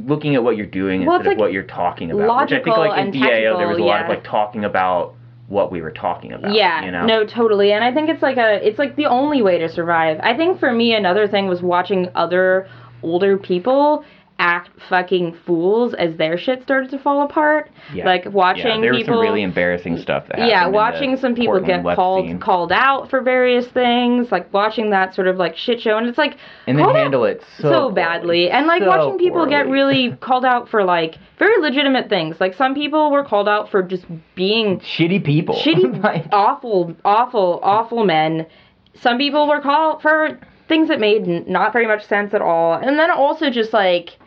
[0.05, 2.41] looking at what you're doing Well, instead it's of like what you're talking about.
[2.41, 4.65] Which I think logical like in DAO there was a tactical, lot of like talking
[4.65, 5.13] about
[5.47, 6.53] what we were talking about.
[6.53, 7.05] Yeah, you know.
[7.05, 7.71] no, totally.
[7.71, 10.19] And I think it's like a it's like the only way to survive.
[10.21, 12.67] I think for me another thing was watching other
[13.01, 14.03] older people
[14.39, 17.71] act fucking fools as their shit started to fall apart.
[17.93, 18.05] Yeah.
[18.05, 20.49] Like Yeah, watching there was people some really embarrassing stuff that happened.
[20.49, 22.39] yeah, in watching some people Portland get called scene.
[22.39, 26.19] called out for various things, like watching that sort of like shit show, and it's
[26.19, 30.11] like and then handle it so, so, badly, and like So watching people get really
[30.21, 32.39] called out for like very legitimate things.
[32.39, 35.55] Like some people were called out for just being shitty people.
[35.55, 38.45] shitty, Like, awful, awful, awful men.
[38.93, 42.73] Some people were called for things that made n- not very much sense at all,
[42.75, 44.17] and then also just like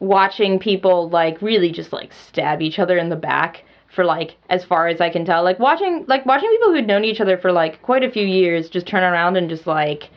[0.00, 4.64] watching people like really just like stab each other in the back for like as
[4.64, 5.44] far as I can tell.
[5.44, 8.68] Like watching like watching people who'd known each other for like quite a few years
[8.68, 10.10] just turn around and just like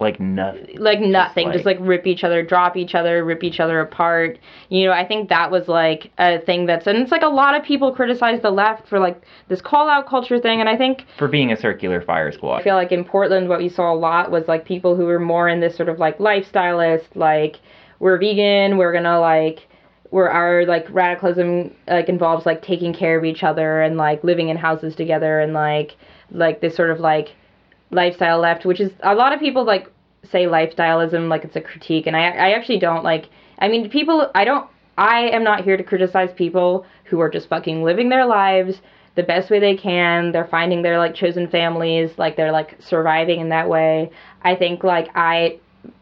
[0.00, 0.78] like nothing.
[0.78, 4.38] like nothing, just like- like, rip each other, drop each other, rip each other apart.
[4.70, 7.54] You know, I think that was like a thing that's and it's like a lot
[7.54, 11.04] of people criticize the left for like this call out culture thing and I think
[11.18, 12.60] For being a circular fire squad.
[12.60, 15.20] I feel like in Portland, what we saw a lot was like people who were
[15.20, 17.60] more in this sort of like lifestylist, like
[18.00, 19.68] we're vegan, we're gonna like,
[20.10, 24.48] we're our like radicalism like involves like taking care of each other and like living
[24.48, 25.96] in houses together and like
[26.32, 27.28] like this sort of like
[27.92, 29.88] lifestyle left, which is a lot of people like
[30.24, 33.28] say lifestyleism like it's a critique, and I I actually don't like.
[33.58, 34.68] I mean, people I don't.
[34.98, 38.80] I am not here to criticize people who are just fucking living their lives
[39.14, 40.32] the best way they can.
[40.32, 44.10] They're finding their like chosen families, like they're like surviving in that way.
[44.42, 45.58] I think like I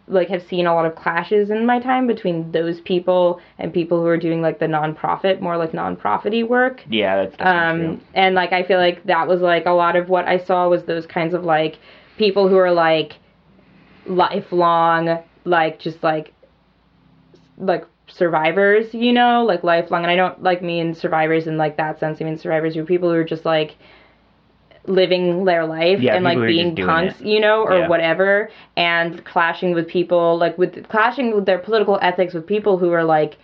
[0.09, 4.01] like have seen a lot of clashes in my time between those people and people
[4.01, 8.01] who are doing like the nonprofit, more like nonprofity work Yeah, that's um true.
[8.15, 10.85] and like i feel like that was like a lot of what i saw was
[10.85, 11.79] those kinds of like
[12.17, 13.17] people who are like
[14.07, 16.33] lifelong like just like
[17.59, 20.03] like survivors, you know, like lifelong.
[20.03, 22.19] And I don't like mean survivors in like that sense.
[22.21, 23.77] I mean survivors who are people who are just like
[24.89, 27.27] living their life Yeah, and like people who are being punks, it.
[27.27, 27.89] you know, or Yeah.
[27.89, 32.93] whatever, and clashing with people like with clashing with their political ethics with people who
[32.93, 33.37] are like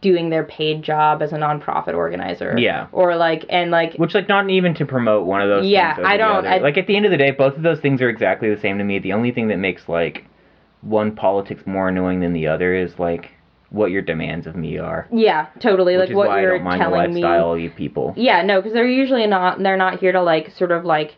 [0.00, 2.56] doing their paid job as a nonprofit organizer.
[2.58, 2.86] Yeah.
[2.92, 5.66] Or like and like Which, like, not even to promote one of those.
[5.66, 8.02] Yeah, I don't- I- like at the end of the day, both of those things
[8.02, 8.98] are exactly the same to me.
[8.98, 10.24] The only thing that makes like
[10.80, 13.30] one politics more annoying than the other is like
[13.72, 15.08] what your demands of me are.
[15.10, 15.94] yeah, totally.
[15.94, 17.62] Which like is what why I you're don't mind the telling me.
[17.64, 18.12] you people.
[18.16, 19.58] Yeah, no, because they're usually not.
[19.62, 21.16] They're not here to like sort of like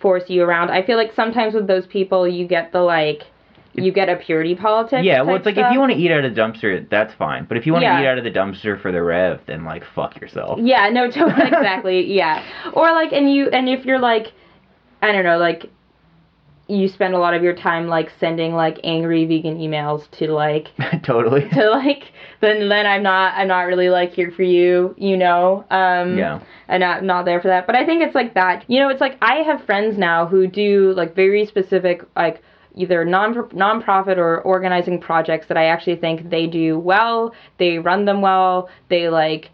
[0.00, 0.70] force you around.
[0.70, 3.22] I feel like sometimes with those people, you get the like,
[3.74, 5.04] you get a purity politics.
[5.04, 5.68] Yeah, well, it's like stuff.
[5.68, 7.46] if you want to eat out of the dumpster, that's fine.
[7.48, 8.02] But if you want to Yeah.
[8.02, 10.58] eat out of the dumpster for the rev, then like fuck yourself.
[10.60, 12.12] Yeah, no, totally, exactly.
[12.12, 14.32] Yeah, or like, and you, and if you're like,
[15.00, 15.70] I don't know, like,
[16.72, 20.68] you spend a lot of your time like sending like angry vegan emails to like
[21.02, 21.48] totally.
[21.52, 22.04] to like
[22.40, 25.64] then then I'm not I'm not really like here for you, you know.
[25.70, 26.40] Um Yeah.
[26.68, 27.66] and not not there for that.
[27.66, 28.64] But I think it's like that.
[28.68, 32.42] You know, it's like I have friends now who do like very specific like
[32.74, 37.34] either non nonprofit or organizing projects that I actually think they do well.
[37.58, 38.70] They run them well.
[38.88, 39.50] They like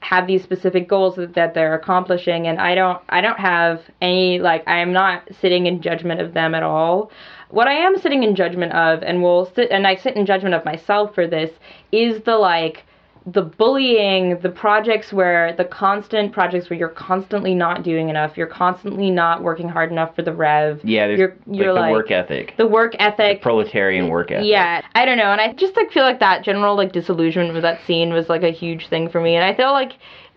[0.00, 4.38] have these specific goals that, that they're accomplishing and I don't I don't have any
[4.38, 7.10] like I am not sitting in judgment of them at all.
[7.50, 10.54] What I am sitting in judgment of and will sit and I sit in judgment
[10.54, 11.50] of myself for this
[11.92, 12.84] is the like
[13.26, 18.46] the bullying, the projects where the constant projects where you're constantly not doing enough, you're
[18.46, 20.80] constantly not working hard enough for the rev.
[20.82, 23.42] Yeah, there's You're- you're like the like- work ethic, The work the ethic.
[23.42, 24.46] proletarian work ethic.
[24.48, 27.62] Yeah, I don't know, and I just like feel like that general like disillusionment with
[27.62, 29.92] that scene was like a huge thing for me, and I feel like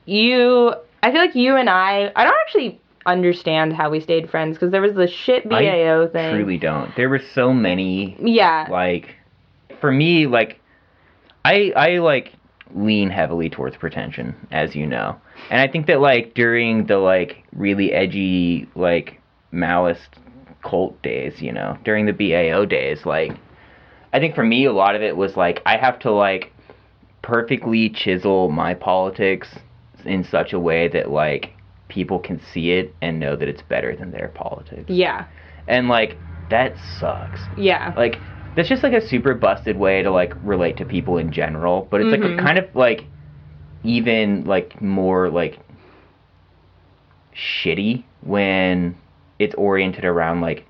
[0.06, 4.56] you, I feel like you and I, I don't actually understand how we stayed friends
[4.58, 6.34] because there was the shit BAO thing.
[6.34, 6.94] I truly don't.
[6.96, 8.68] There were so many Yeah.
[8.70, 9.16] like
[9.80, 10.60] for me like
[11.46, 12.34] I I like
[12.74, 15.16] lean heavily towards pretension as you know.
[15.50, 19.20] And I think that like during the like really edgy like
[19.54, 20.20] Maoist
[20.64, 23.32] cult days, you know, during the BAO days like
[24.12, 26.52] I think for me a lot of it was like I have to like
[27.22, 29.48] perfectly chisel my politics
[30.06, 31.54] in such a way that like
[31.88, 34.90] people can see it and know that it's better than their politics.
[34.90, 35.28] Yeah.
[35.68, 36.18] And like
[36.50, 37.40] that sucks.
[37.58, 37.94] Yeah.
[37.96, 38.18] Like
[38.56, 42.02] that's just like a super busted way to like relate to people in general, but
[42.02, 42.40] it's like Mhm.
[42.40, 43.06] a kind of like
[43.84, 45.60] even like more like
[47.36, 48.96] shitty when
[49.40, 50.66] it's oriented around like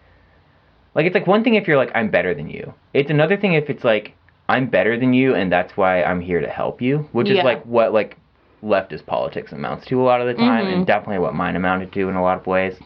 [0.96, 2.74] like it's like one thing if you're like I'm better than you.
[2.94, 4.14] It's another thing if it's like
[4.48, 7.40] I'm better than you and that's why I'm here to help you, which Yeah.
[7.40, 8.18] is like what like
[8.64, 10.74] leftist politics amounts to a lot of the time Mhm.
[10.74, 12.80] and definitely what mine amounted to in a lot of ways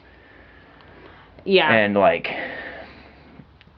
[1.45, 1.71] Yeah.
[1.71, 2.33] and like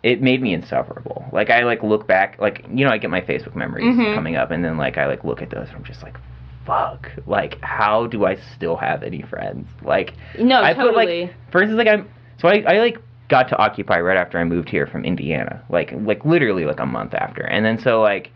[0.03, 3.21] it made me insufferable like i like look back like you know i get my
[3.21, 4.15] facebook memories Mhm.
[4.15, 6.17] coming up and then like i like look at those and i'm just like
[6.65, 11.21] fuck like how do i still have any friends like no, i totally.
[11.25, 12.07] like for instance like i'm
[12.39, 15.91] so I, I like got to occupy right after i moved here from indiana like
[15.93, 18.31] like literally like a month after and then so like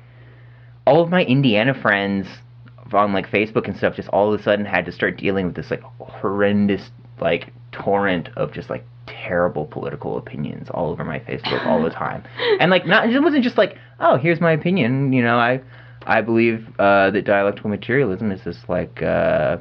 [0.85, 2.27] all of my indiana friends
[2.91, 5.55] on like facebook and stuff just all of a sudden had to start dealing with
[5.55, 11.65] this like horrendous like torrent of just like terrible political opinions all over my facebook
[11.65, 12.23] all the time.
[12.59, 15.61] And like not it wasn't just like oh here's my opinion you know i
[16.05, 19.57] i believe uh that dialectical materialism is this like uh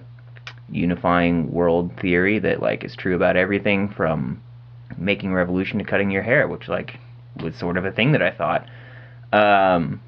[0.70, 4.42] unifying world theory that like is true about everything from
[4.96, 6.98] making revolution to cutting your hair which like
[7.42, 8.66] was sort of a thing that i thought.
[9.32, 10.00] Um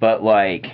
[0.00, 0.66] but like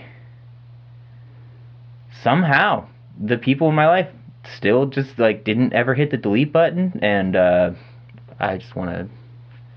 [2.22, 2.86] somehow
[3.22, 4.08] the people in my life
[4.56, 7.70] still just like didn't ever hit the delete button and uh
[8.38, 9.08] i just want to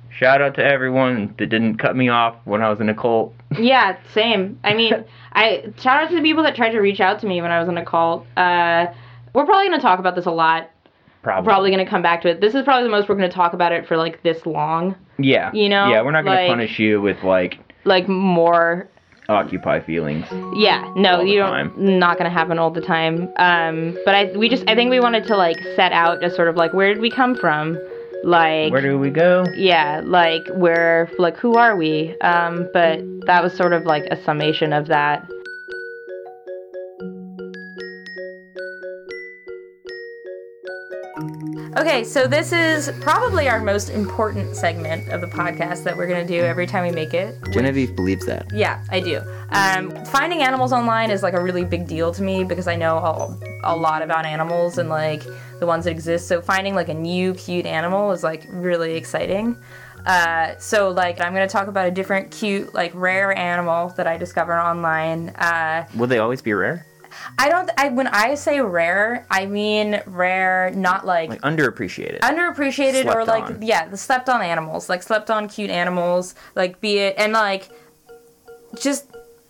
[0.10, 3.34] shout out to everyone that didn't cut me off when i was in a cult
[3.60, 4.60] Yeah, same.
[4.64, 7.40] I mean, I shout out to the people that tried to reach out to me
[7.40, 8.26] when I was in a cult.
[8.36, 8.88] Uh,
[9.36, 10.72] we're probably going to talk about this a lot.
[11.22, 12.42] probably Probably going to come back to it.
[12.42, 14.96] This is probably the most we're going to talk about it for like this long.
[15.20, 18.90] yeah you know, yeah we're not gonna like- punish you with like Like more.
[19.30, 21.52] Occupy feelings Yeah, no, you don't.
[21.52, 21.74] time.
[22.00, 23.30] Not going to happen all the time.
[23.38, 26.48] Um, but I we just I think we wanted to like set out just sort
[26.48, 27.78] of like where did we come from,
[28.24, 32.16] like where do we go yeah, like where like who are we?
[32.22, 35.28] Um, but that was sort of like a summation of that.
[41.76, 46.26] Okay, so this is probably our most important segment of the podcast that we're gonna
[46.26, 47.36] do every time we make it.
[47.50, 48.46] Genevieve believes that.
[48.54, 49.22] Yeah, I do.
[49.50, 52.98] Um, finding animals online is like a really big deal to me because I know
[52.98, 55.24] a, a lot about animals and like
[55.60, 56.28] the ones that exist.
[56.28, 59.58] So finding like a new cute animal is like really exciting.
[60.06, 64.18] Uh, so like I'm gonna talk about a different cute like rare animal that I
[64.18, 65.30] discovered online.
[65.30, 66.86] Uh, Will they always be rare?
[67.38, 67.70] I don't.
[67.78, 72.20] I when I say rare, I mean rare, not like, Like underappreciated.
[72.20, 73.62] underappreciated or like on.
[73.62, 77.70] yeah, the slept on animals, like slept on cute animals, like be it and like
[78.82, 79.08] just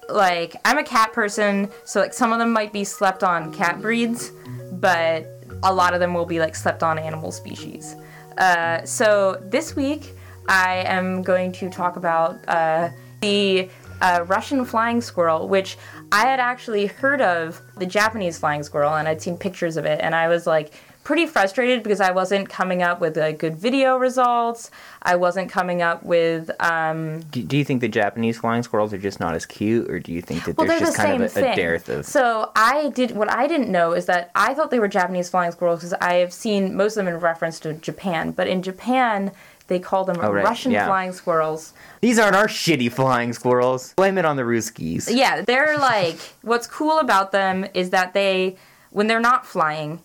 [0.10, 3.82] like I'm a cat person, so like some of them might be slept on cat
[3.82, 4.32] breeds,
[4.74, 5.26] but
[5.64, 7.96] a lot of them will be like slept on animal species.
[8.38, 10.14] Uh, so this week
[10.50, 12.90] I am going to talk about uh,
[13.22, 13.70] the
[14.02, 15.78] uh, Russian flying squirrel, which
[16.14, 20.00] I had actually heard of the Japanese flying squirrel and I'd seen pictures of it,
[20.00, 20.72] and I was like
[21.04, 24.70] pretty frustrated because I wasn't coming up with uh, good video results.
[25.02, 29.00] I wasn't coming up with um, do, do you think the Japanese flying squirrels are
[29.00, 31.24] just not as cute, or do you think that well, there's they're just the kind
[31.24, 32.06] of a, a dearth of?
[32.06, 35.52] So I did what I didn't know is that I thought they were Japanese flying
[35.52, 39.32] squirrels because I have seen most of them in reference to Japan, but in Japan
[39.68, 40.86] they call them Oh, right, Russian yeah.
[40.86, 41.74] flying squirrels.
[42.02, 43.94] These aren't our shitty flying squirrels.
[43.96, 45.08] Blame it on the Ruskies.
[45.14, 48.58] Yeah, they're like what's cool about them is that they
[48.92, 50.02] when they're not flying,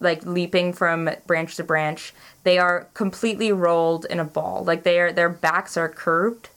[0.00, 2.12] like leaping from branch to branch,
[2.44, 4.62] they are completely rolled in a ball.
[4.64, 6.50] Like they are their backs are curved.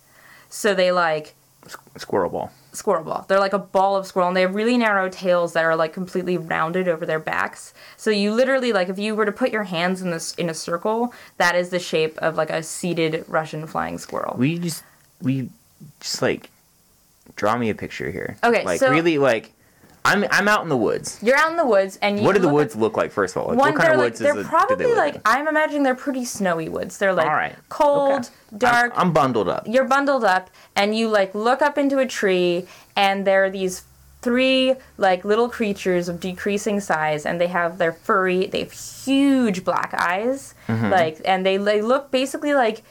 [0.50, 1.34] So they like
[1.98, 2.52] Squirrel ball.
[2.74, 3.26] Squirrel ball.
[3.28, 5.94] They're like a ball of squirrel, and they have really narrow tails that are like
[5.94, 7.74] completely rounded over their backs.
[7.98, 10.54] So you literally like if you were to put your hands in this in a
[10.54, 14.36] circle, that is the shape of like a seated Russian flying squirrel.
[14.38, 14.84] We just
[15.22, 15.50] we
[16.00, 16.50] just like
[17.36, 18.38] draw me a picture here.
[18.44, 19.52] Okay, like so- really like
[20.04, 21.20] I'm I'm out in the woods.
[21.22, 23.36] You're out in the woods, and you What do the look woods look like first
[23.36, 23.50] of all?
[23.50, 25.16] Like, One, what kind they're of like woods they're is it, do probably they like
[25.16, 25.22] in?
[25.26, 26.98] I'm imagining they're pretty snowy woods.
[26.98, 27.56] They're like right.
[27.70, 28.58] cold, Okay.
[28.58, 28.94] dark.
[28.96, 29.68] I'm, I'm bundled up.
[29.68, 33.84] you're bundled up and you like look up into a tree and there are these
[34.22, 39.64] three like little creatures of decreasing size and they have their furry they have huge
[39.64, 40.92] black eyes mm-hmm.
[40.92, 42.84] like and they, they look basically like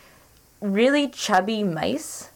[0.61, 2.31] really chubby mice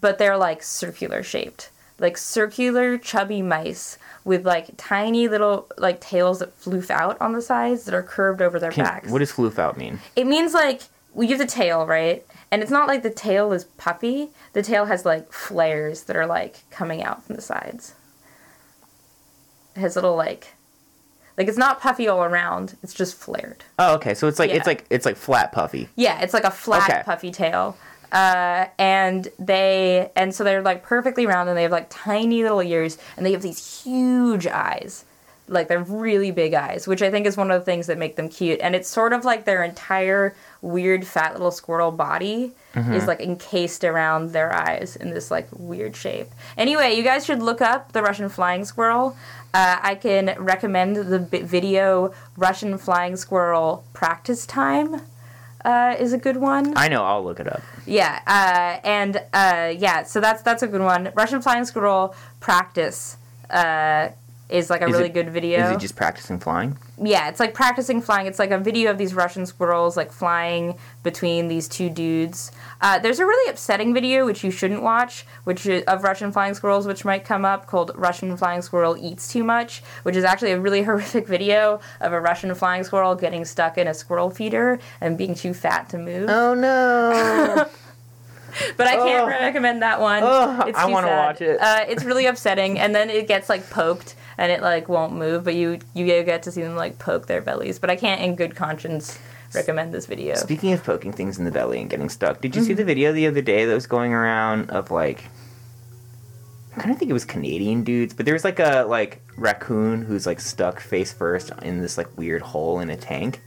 [0.00, 1.68] but they're like circular shaped
[1.98, 7.40] like circular chubby mice with like tiny little like tails that floof out on the
[7.42, 10.00] sides that are curved over their Can- backs what does floof out mean?
[10.16, 12.24] it means like we give the tail, right?
[12.52, 14.30] And it's not like the tail is puffy.
[14.52, 17.94] The tail has like flares that are like coming out from the sides.
[19.76, 20.54] It has little like
[21.38, 22.76] like it's not puffy all around.
[22.82, 23.64] It's just flared.
[23.78, 24.14] Oh, okay.
[24.14, 24.56] So it's like Yeah.
[24.56, 25.88] it's like it's like flat puffy.
[25.96, 27.02] Yeah, it's like a flat Okay.
[27.04, 27.76] puffy tail.
[28.12, 32.62] Uh, and they and so they're like perfectly round and they have like tiny little
[32.62, 35.04] ears and they have these huge eyes.
[35.46, 38.14] Like they're really big eyes, which I think is one of the things that make
[38.14, 38.60] them cute.
[38.60, 42.52] And it's sort of like their entire weird fat little squirrel body
[42.94, 46.28] is like encased around their eyes in this like weird shape.
[46.56, 49.16] Anyway, you guys should look up the Russian flying squirrel.
[49.52, 55.00] Uh, I can recommend the video Russian flying squirrel practice time
[55.64, 56.72] uh, is a good one.
[56.76, 57.02] I know.
[57.04, 57.62] I'll look it up.
[57.86, 61.10] Yeah, uh, and uh, yeah, so that's that's a good one.
[61.14, 63.16] Russian flying squirrel practice
[63.50, 64.08] uh,
[64.48, 65.64] is like a Is really it- good video.
[65.66, 66.76] Is it just practicing flying?
[67.02, 68.26] Yeah, it's like practicing flying.
[68.26, 72.52] It's like a video of these Russian squirrels like flying between these two dudes.
[72.82, 76.52] Uh, there's a really upsetting video which you shouldn't watch, which is, of Russian flying
[76.54, 80.52] squirrels, which might come up called "Russian flying squirrel eats too much," which is actually
[80.52, 84.78] a really horrific video of a Russian flying squirrel getting stuck in a squirrel feeder
[85.00, 86.28] and being too fat to move.
[86.28, 87.66] Oh no!
[88.76, 89.28] But I can't Oh.
[89.28, 90.22] recommend that one.
[90.24, 91.60] Oh, it's I too wanna watch it.
[91.60, 95.44] Uh, it's really upsetting, and then it gets like poked, and it like won't move.
[95.44, 97.78] But you you get to see them like poke their bellies.
[97.78, 99.18] But I can't, in good conscience,
[99.54, 100.34] recommend this video.
[100.34, 102.66] Speaking of poking things in the belly and getting stuck, did you Mm-hmm.
[102.68, 105.24] see the video the other day that was going around of like
[106.76, 110.02] I kind of think it was Canadian dudes, but there was like a like raccoon
[110.02, 113.40] who's like stuck face first in this like weird hole in a tank.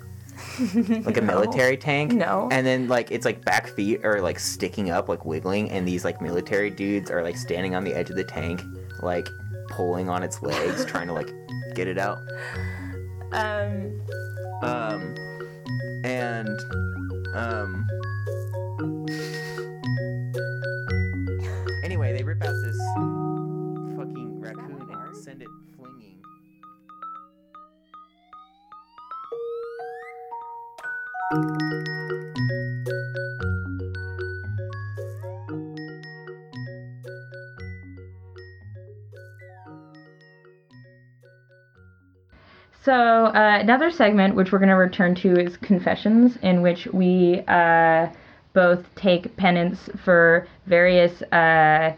[1.05, 2.11] like a military tank.
[2.11, 2.49] No.
[2.51, 6.03] And then like it's like back feet are like sticking up, like wiggling, and these
[6.03, 8.61] like military dudes are like standing on the edge of the tank,
[9.01, 9.27] like
[9.75, 11.33] pulling on its legs, trying to like
[11.75, 12.19] get it out.
[13.31, 13.99] Um,
[14.61, 15.15] Um,
[16.03, 16.59] and
[17.33, 17.87] um.
[21.83, 22.77] Anyway, they rip out this
[23.97, 26.21] fucking raccoon and send it flinging.
[42.83, 47.41] So uh, another segment which we're going to return to is confessions, in which we
[47.47, 48.07] uh,
[48.53, 51.95] both take penance for various uh,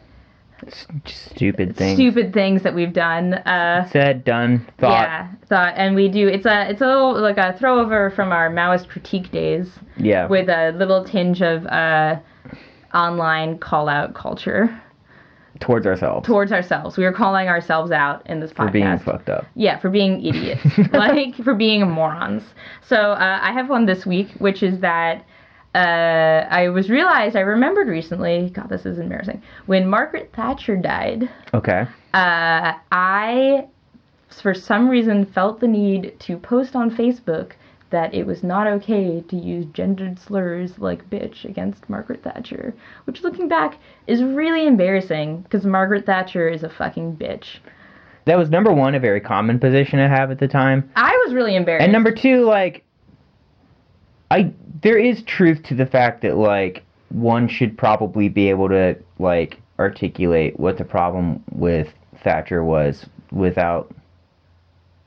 [1.06, 1.96] stupid thing.
[1.96, 3.34] stupid things that we've done.
[3.34, 4.92] Uh, Said, done, thought.
[5.08, 6.28] yeah, thought, and we do.
[6.28, 9.68] It's a it's a little like a throwover from our Maoist critique days
[9.98, 10.28] Yeah.
[10.28, 12.20] with a little tinge of uh,
[12.94, 14.82] online call out culture
[15.60, 16.26] Towards ourselves.
[16.28, 16.98] towards ourselves.
[16.98, 18.66] We were calling ourselves out in this podcast.
[18.68, 19.46] for being fucked up.
[19.56, 22.44] Yeah, for being idiots, like for being morons.
[22.88, 25.26] So uh, I have one this week, which is that
[25.74, 25.78] uh,
[26.50, 28.50] I was realized I remembered recently.
[28.54, 29.42] God, this is embarrassing.
[29.66, 31.84] When Margaret Thatcher died, Okay.
[32.14, 33.68] uh, I,
[34.42, 37.52] for some reason, felt the need to post on Facebook
[37.96, 42.76] that it was not okay to use gendered slurs like bitch against Margaret Thatcher,
[43.06, 47.60] which looking back is really embarrassing because Margaret Thatcher is a fucking bitch.
[48.26, 50.92] That was number one, a very common position to have at the time.
[50.98, 51.84] I was really embarrassed.
[51.84, 52.84] And number two, like,
[54.30, 58.98] I there is truth to the fact that like one should probably be able to
[59.20, 61.88] like articulate what the problem with
[62.26, 63.90] Thatcher was without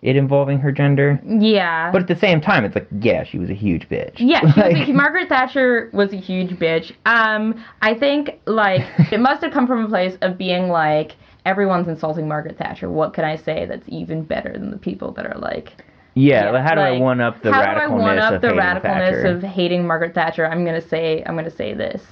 [0.00, 1.20] it involving her gender.
[1.24, 1.90] yeah.
[1.90, 4.14] But at the same time, it's like, yeah, she was a huge bitch.
[4.18, 6.92] Yeah, Like- a, Margaret Thatcher was a huge bitch.
[7.04, 8.82] Um, I think like
[9.12, 12.88] it must have come from a place of being like everyone's insulting Margaret Thatcher.
[12.90, 15.72] What can I say that's even better than the people that are like
[16.14, 18.32] yeah, Yeah, like, how do I one up the how do I radicalness one up
[18.34, 18.82] of the hating radicalness
[19.22, 19.26] Thatcher?
[19.36, 20.46] of hating Margaret Thatcher?
[20.46, 22.02] I'm gonna say I'm gonna say this.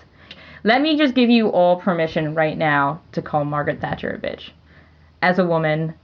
[0.65, 4.51] Let me just give you all permission right now to call Margaret Thatcher a bitch.
[5.23, 5.95] As a woman,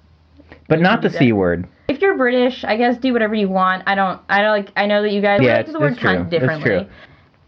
[0.69, 1.67] but not the c word.
[1.89, 3.83] If you're British, I guess do whatever you want.
[3.87, 4.21] I don't.
[4.29, 4.73] I don't like.
[4.77, 6.71] I know that you guys Yeah, like the word cunt differently.
[6.71, 6.87] true.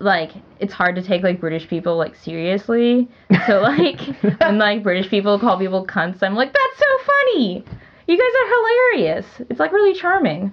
[0.01, 3.09] Like it's hard to take like British people like seriously.
[3.47, 4.01] So like
[4.41, 7.65] when like British people call people cunts, I'm like that's so funny.
[8.07, 8.49] You guys are
[8.97, 9.27] hilarious.
[9.51, 10.53] It's like really charming.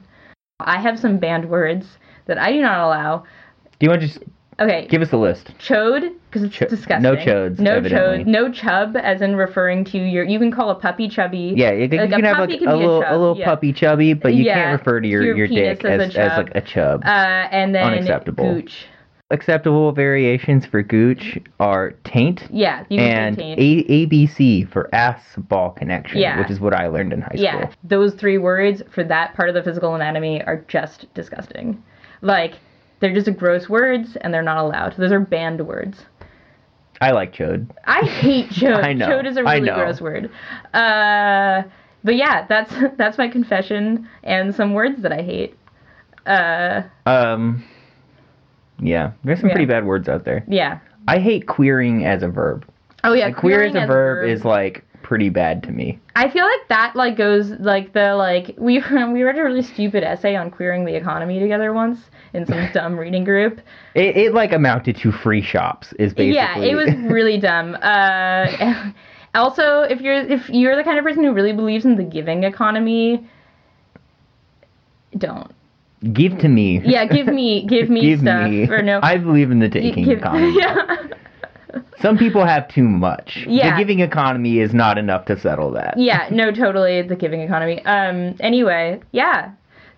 [0.60, 1.86] I have some banned words
[2.28, 3.26] that I do not allow.
[3.80, 4.20] Do you want to just
[4.62, 5.52] Okay, give us a list?
[5.60, 7.02] chode because it's Cho- disgusting.
[7.04, 8.24] no chodes, No evidently.
[8.24, 8.28] chode.
[8.28, 10.24] No chub, as in referring to your.
[10.24, 11.54] You can call a puppy chubby.
[11.58, 13.18] Yeah, you, Like, you a can have like can a be a little, chub, a
[13.18, 13.46] little yeah.
[13.46, 16.38] puppy chubby, but you Yeah, can't refer to your, your your dick as as, as,
[16.38, 17.04] like a chub.
[17.04, 18.54] Uh, and then Unacceptable.
[18.56, 18.86] gooch.
[19.32, 25.22] Acceptable variations for gooch are taint Yeah, you can and say a- ABC for ass
[25.38, 26.38] ball connection, Yeah.
[26.38, 27.44] which is what I learned in high school.
[27.44, 31.82] Yeah, those three words for that part of the physical anatomy are just disgusting.
[32.22, 32.56] Like,
[33.02, 34.96] they're just gross words and they're not allowed.
[34.96, 36.06] Those are banned words.
[37.02, 37.68] I like chode.
[37.86, 38.84] I hate chode.
[38.84, 40.30] I know, Chode is a really gross word.
[40.74, 41.64] Uh,
[42.04, 45.58] but yeah, that's that's my confession and some words that I hate.
[46.26, 47.64] Uh, Um,
[48.80, 49.56] yeah, there's some Yeah.
[49.56, 50.44] pretty bad words out there.
[50.48, 50.80] yeah.
[51.08, 52.64] I hate queering as a verb.
[53.04, 56.00] Oh yeah, Like, queer as a verb is like pretty bad to me.
[56.16, 58.82] I feel like that like goes like the like we
[59.12, 62.00] we read a really stupid essay on queering the economy together once
[62.32, 63.60] in some dumb reading group.
[63.94, 66.36] It, it like amounted to free shops is basically.
[66.36, 67.76] Yeah, it was really dumb.
[67.82, 68.94] Uh,
[69.36, 72.46] also, if you're if you're the kind of person who really believes in the giving
[72.46, 73.28] economy,
[75.18, 75.52] don't.
[76.14, 76.80] give to me.
[76.86, 78.70] Yeah, give me give me give stuff me.
[78.70, 79.02] or no.
[79.04, 80.56] I believe in the taking give- economy.
[80.58, 81.08] Yeah.
[82.00, 83.46] Some people have too much.
[83.48, 83.72] Yeah.
[83.76, 85.98] The giving economy is not enough to settle that.
[85.98, 87.84] yeah, no, totally the giving economy.
[87.86, 88.36] Um.
[88.40, 89.52] Anyway, yeah.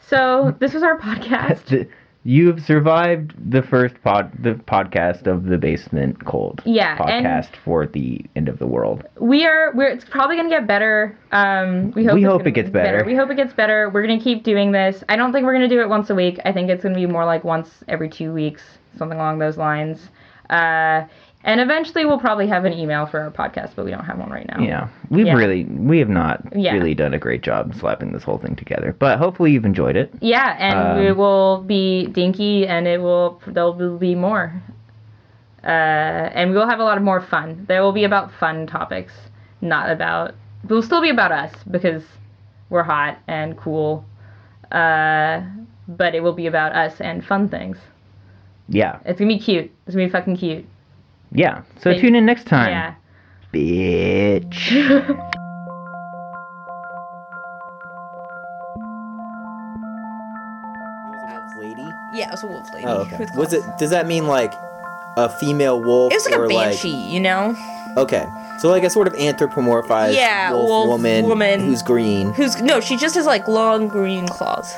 [0.08, 1.90] So this was our podcast.
[2.26, 6.62] You have survived the first pod, the podcast of the basement cult.
[6.64, 9.04] Yeah, podcast for the end of the world.
[9.20, 9.74] We are.
[9.76, 9.88] We're.
[9.90, 11.18] It's probably gonna get better.
[11.34, 11.92] Um.
[11.92, 12.16] We hope.
[12.16, 13.04] We hope it gets get better.
[13.06, 13.90] We hope it gets better.
[13.90, 15.04] We're gonna keep doing this.
[15.10, 16.40] I don't think we're gonna do it once a week.
[16.46, 18.62] I think it's gonna be more like once every two weeks,
[18.98, 20.08] something along those lines.
[20.50, 21.04] Uh.
[21.46, 24.30] And eventually, we'll probably have an email for our podcast, but we don't have one
[24.30, 24.62] right now.
[24.62, 25.34] Yeah, we've Yeah.
[25.36, 26.72] really we have not Yeah.
[26.74, 28.96] really done a great job slapping this whole thing together.
[28.98, 30.14] But hopefully you've enjoyed it.
[30.22, 34.54] Yeah, and Um, it will be dinky, and it will there will be more.
[35.64, 37.66] Uh, and we will have a lot of more fun.
[37.68, 39.14] There will be about fun topics,
[39.62, 40.32] not about.
[40.64, 42.04] It will still be about us because
[42.70, 44.06] we're hot and cool.
[44.72, 45.42] Uh,
[45.88, 47.78] but it will be about us and fun things.
[48.70, 49.72] Yeah, It's gonna be cute.
[49.86, 50.66] It's gonna be fucking cute.
[51.34, 51.62] Yeah.
[51.78, 52.94] So Thank- tune in next time, Yeah.
[53.54, 55.20] bitch.
[61.60, 61.88] Lady.
[62.14, 62.86] Yeah, it was a wolf lady.
[62.88, 63.18] Oh, okay.
[63.20, 63.62] with Was it?
[63.64, 63.80] claws.
[63.80, 64.54] Does that mean like
[65.18, 66.12] a female wolf?
[66.12, 67.56] It was like or a banshee, you know,
[67.96, 68.26] okay,
[68.60, 71.60] so like a sort of anthropomorphized Yeah, wolf, wolf woman, woman.
[71.60, 72.34] who's green.
[72.34, 74.74] who's no, she just has like long green claws.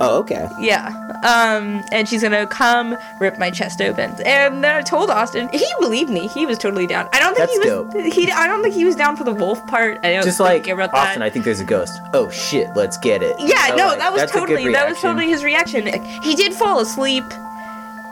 [0.00, 0.48] Oh, okay.
[0.58, 0.88] Yeah.
[1.22, 4.14] Um, and she's gonna come rip my chest open.
[4.24, 6.28] And then I told Austin, he believed me.
[6.28, 7.08] He was totally down.
[7.12, 8.14] I don't think That's he was.
[8.14, 9.98] He, I don't think he was down for the wolf part.
[10.04, 11.26] I don't Just think like about Austin, that.
[11.26, 12.00] I think there's a ghost.
[12.12, 13.36] Oh shit, let's get it.
[13.38, 15.86] yeah, no, like, that was that's a good totally that was totally his reaction.
[16.22, 17.24] He did fall asleep.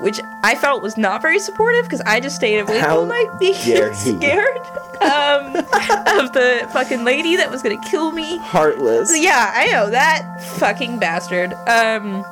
[0.01, 3.29] Which I felt was not very supportive because I just stayed awake How all night
[3.39, 3.55] being
[3.95, 4.57] scared
[5.01, 8.39] um, of the fucking lady that was gonna kill me.
[8.39, 9.11] Heartless.
[9.19, 11.53] Yeah, I know that fucking bastard.
[11.67, 12.25] Um,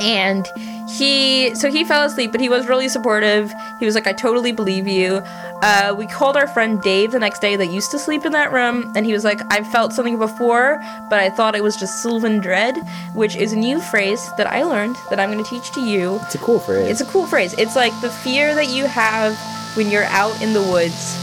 [0.00, 0.46] and
[0.88, 3.52] he, so he fell asleep, but he was really supportive.
[3.78, 5.22] He was like, "I totally believe you."
[5.62, 8.52] Uh, we called our friend Dave the next day that used to sleep in that
[8.52, 12.02] room, and he was like, "I felt something before, but I thought it was just
[12.02, 12.76] Sylvan Dread,
[13.14, 16.20] which is a new phrase that I learned that I'm going to teach to you."
[16.22, 16.88] It's a cool phrase.
[16.88, 17.54] It's a cool phrase.
[17.58, 19.38] It's like the fear that you have
[19.76, 21.16] when you're out in the woods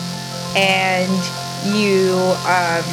[0.56, 1.12] and
[1.66, 2.16] you
[2.48, 2.86] um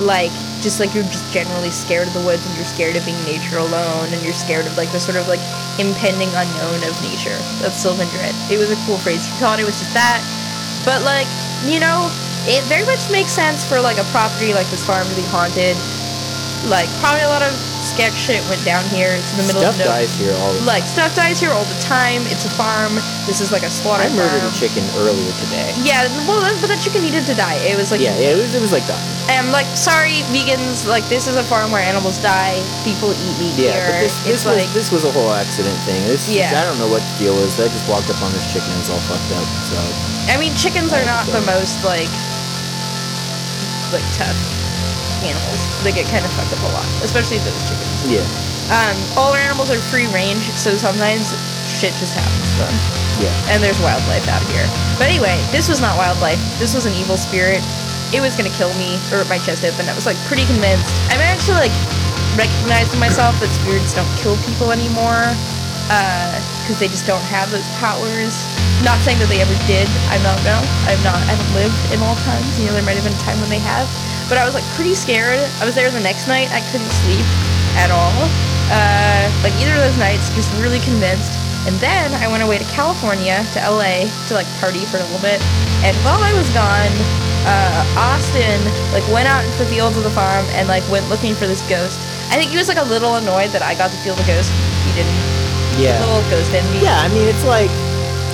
[0.00, 0.32] like
[0.64, 3.60] just like you're just generally scared of the woods and you're scared of being nature
[3.60, 5.44] alone and you're scared of like the sort of like
[5.76, 7.36] impending unknown of nature.
[7.60, 8.32] That's Sylvan Dread.
[8.48, 9.20] It was a cool phrase.
[9.28, 10.24] He thought it was just that.
[10.88, 11.28] But like,
[11.68, 12.08] you know,
[12.48, 15.76] it very much makes sense for like a property like this farm to be haunted.
[16.68, 17.52] Like probably a lot of
[17.84, 19.12] sketch shit went down here.
[19.12, 21.52] It's in the middle Stuff of no dies here all the like stuff dies here
[21.52, 22.24] all the time.
[22.32, 22.96] It's a farm.
[23.28, 24.52] This is like a slaughter I murdered farm.
[24.52, 25.72] a chicken earlier today.
[25.84, 27.60] Yeah, well, that- but that chicken needed to die.
[27.60, 29.00] It was like, Yeah, it was, it was like that.
[29.28, 30.84] I'm like, sorry, vegans.
[30.88, 32.60] Like, this is a farm where animals die.
[32.84, 33.84] People eat meat Yeah, here.
[33.88, 36.00] but this, this it's was like, this was a whole accident thing.
[36.08, 36.52] This Yeah.
[36.56, 37.60] I don't know what the deal was.
[37.60, 39.44] I just walked up on this chicken and it's all fucked up.
[39.68, 39.76] So
[40.32, 42.08] I mean, chickens are not the most like,
[43.92, 44.36] like tough
[45.24, 45.60] animals.
[45.82, 47.92] They get kind of fucked up a lot, especially those chickens.
[48.08, 48.24] yeah,
[48.72, 51.32] Um, all our animals are free range, so sometimes
[51.68, 52.76] shit just happens to them.
[53.24, 53.52] yeah.
[53.52, 54.66] and there's wildlife out here.
[55.00, 56.38] But anyway, this was not wildlife.
[56.58, 57.60] This was an evil spirit.
[58.14, 59.88] It was gonna kill me or rip my chest open.
[59.88, 60.86] I was like pretty convinced.
[61.10, 61.74] I managed actually like
[62.38, 65.30] recognize in myself that spirits don't kill people anymore
[65.90, 68.32] Uh because they just don't have those powers.
[68.80, 69.84] Not saying that they ever did.
[70.08, 70.56] I don't know.
[70.88, 71.20] I'm not.
[71.28, 72.48] I haven't lived in all times.
[72.56, 73.84] You know, there might have been a time when they have.
[74.28, 75.38] But I was like pretty scared.
[75.60, 76.48] I was there the next night.
[76.50, 77.26] I couldn't sleep
[77.76, 78.14] at all.
[78.72, 81.32] Uh, like either of those nights, just really convinced.
[81.68, 85.20] And then I went away to California, to LA, to like party for a little
[85.20, 85.40] bit.
[85.84, 86.92] And while I was gone,
[87.44, 88.60] uh, Austin
[88.92, 91.60] like went out into the fields of the farm and like went looking for this
[91.68, 92.00] ghost.
[92.32, 94.48] I think he was like a little annoyed that I got to feel the ghost.
[94.88, 95.20] He didn't.
[95.76, 96.00] Yeah.
[96.00, 96.80] Little ghost envy.
[96.80, 97.72] Yeah, I mean, it's like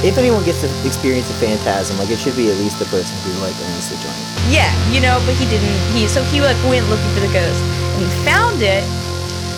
[0.03, 3.12] if anyone gets to experience a phantasm, like it should be at least the person
[3.20, 4.16] who like owns the joint.
[4.48, 5.76] Yeah, you know, but he didn't.
[5.92, 8.84] He so he like went looking for the ghost and he found it.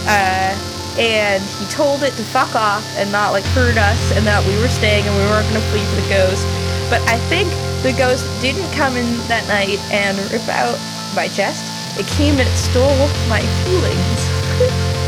[0.02, 0.50] Uh,
[0.98, 4.52] and he told it to fuck off and not like hurt us and that we
[4.60, 6.44] were staying and we weren't gonna flee for the ghost.
[6.90, 7.48] But I think
[7.86, 10.76] the ghost didn't come in that night and rip out
[11.14, 11.64] my chest.
[11.96, 14.20] It came and it stole my feelings.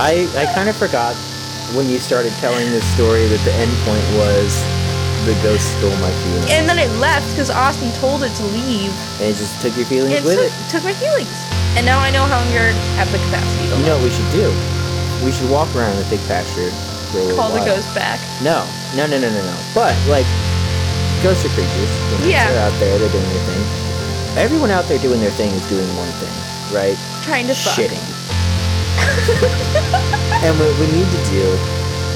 [0.00, 1.14] I I kind of forgot
[1.76, 4.56] when you started telling this story that the end point was
[5.26, 8.88] the ghost stole my feelings, And then it left because Austin told it to leave.
[9.20, 10.70] and it just took your feelings It with took, it.
[10.70, 11.28] took my feelings.
[11.76, 14.48] And now I no longer have the capacity to You know what we should do?
[15.24, 16.70] We should walk around the big pasture
[17.12, 18.20] for call the ghost back.
[18.40, 18.64] No,
[18.96, 19.56] no, no, no, no, no.
[19.74, 20.26] But like,
[21.20, 21.92] ghosts are creatures.
[22.12, 22.48] You know, Yeah.
[22.48, 22.96] They're out there.
[22.98, 23.62] They're doing their thing.
[24.38, 26.32] Everyone out there doing their thing is doing one thing,
[26.72, 26.96] right?
[27.26, 27.74] Trying to fuck.
[27.76, 28.04] Shitting.
[30.44, 31.46] and what we need to do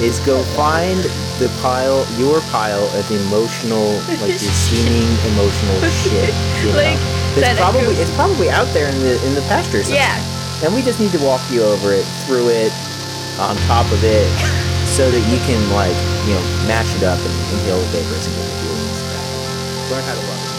[0.03, 0.99] is go find
[1.39, 6.33] the pile, your pile of emotional, like your steaming emotional shit.
[6.63, 6.95] You know?
[6.95, 9.83] Like, probably it's probably out there in the in the pasture.
[9.83, 10.01] somewhere.
[10.01, 10.63] Yeah.
[10.63, 12.71] And we just need to walk you over it, through it,
[13.39, 14.27] on top of it,
[14.87, 15.97] so that you can like,
[16.27, 19.91] you know, mash it up and inhale the vapors and get the feelings back.
[19.91, 20.52] Learn how to love it.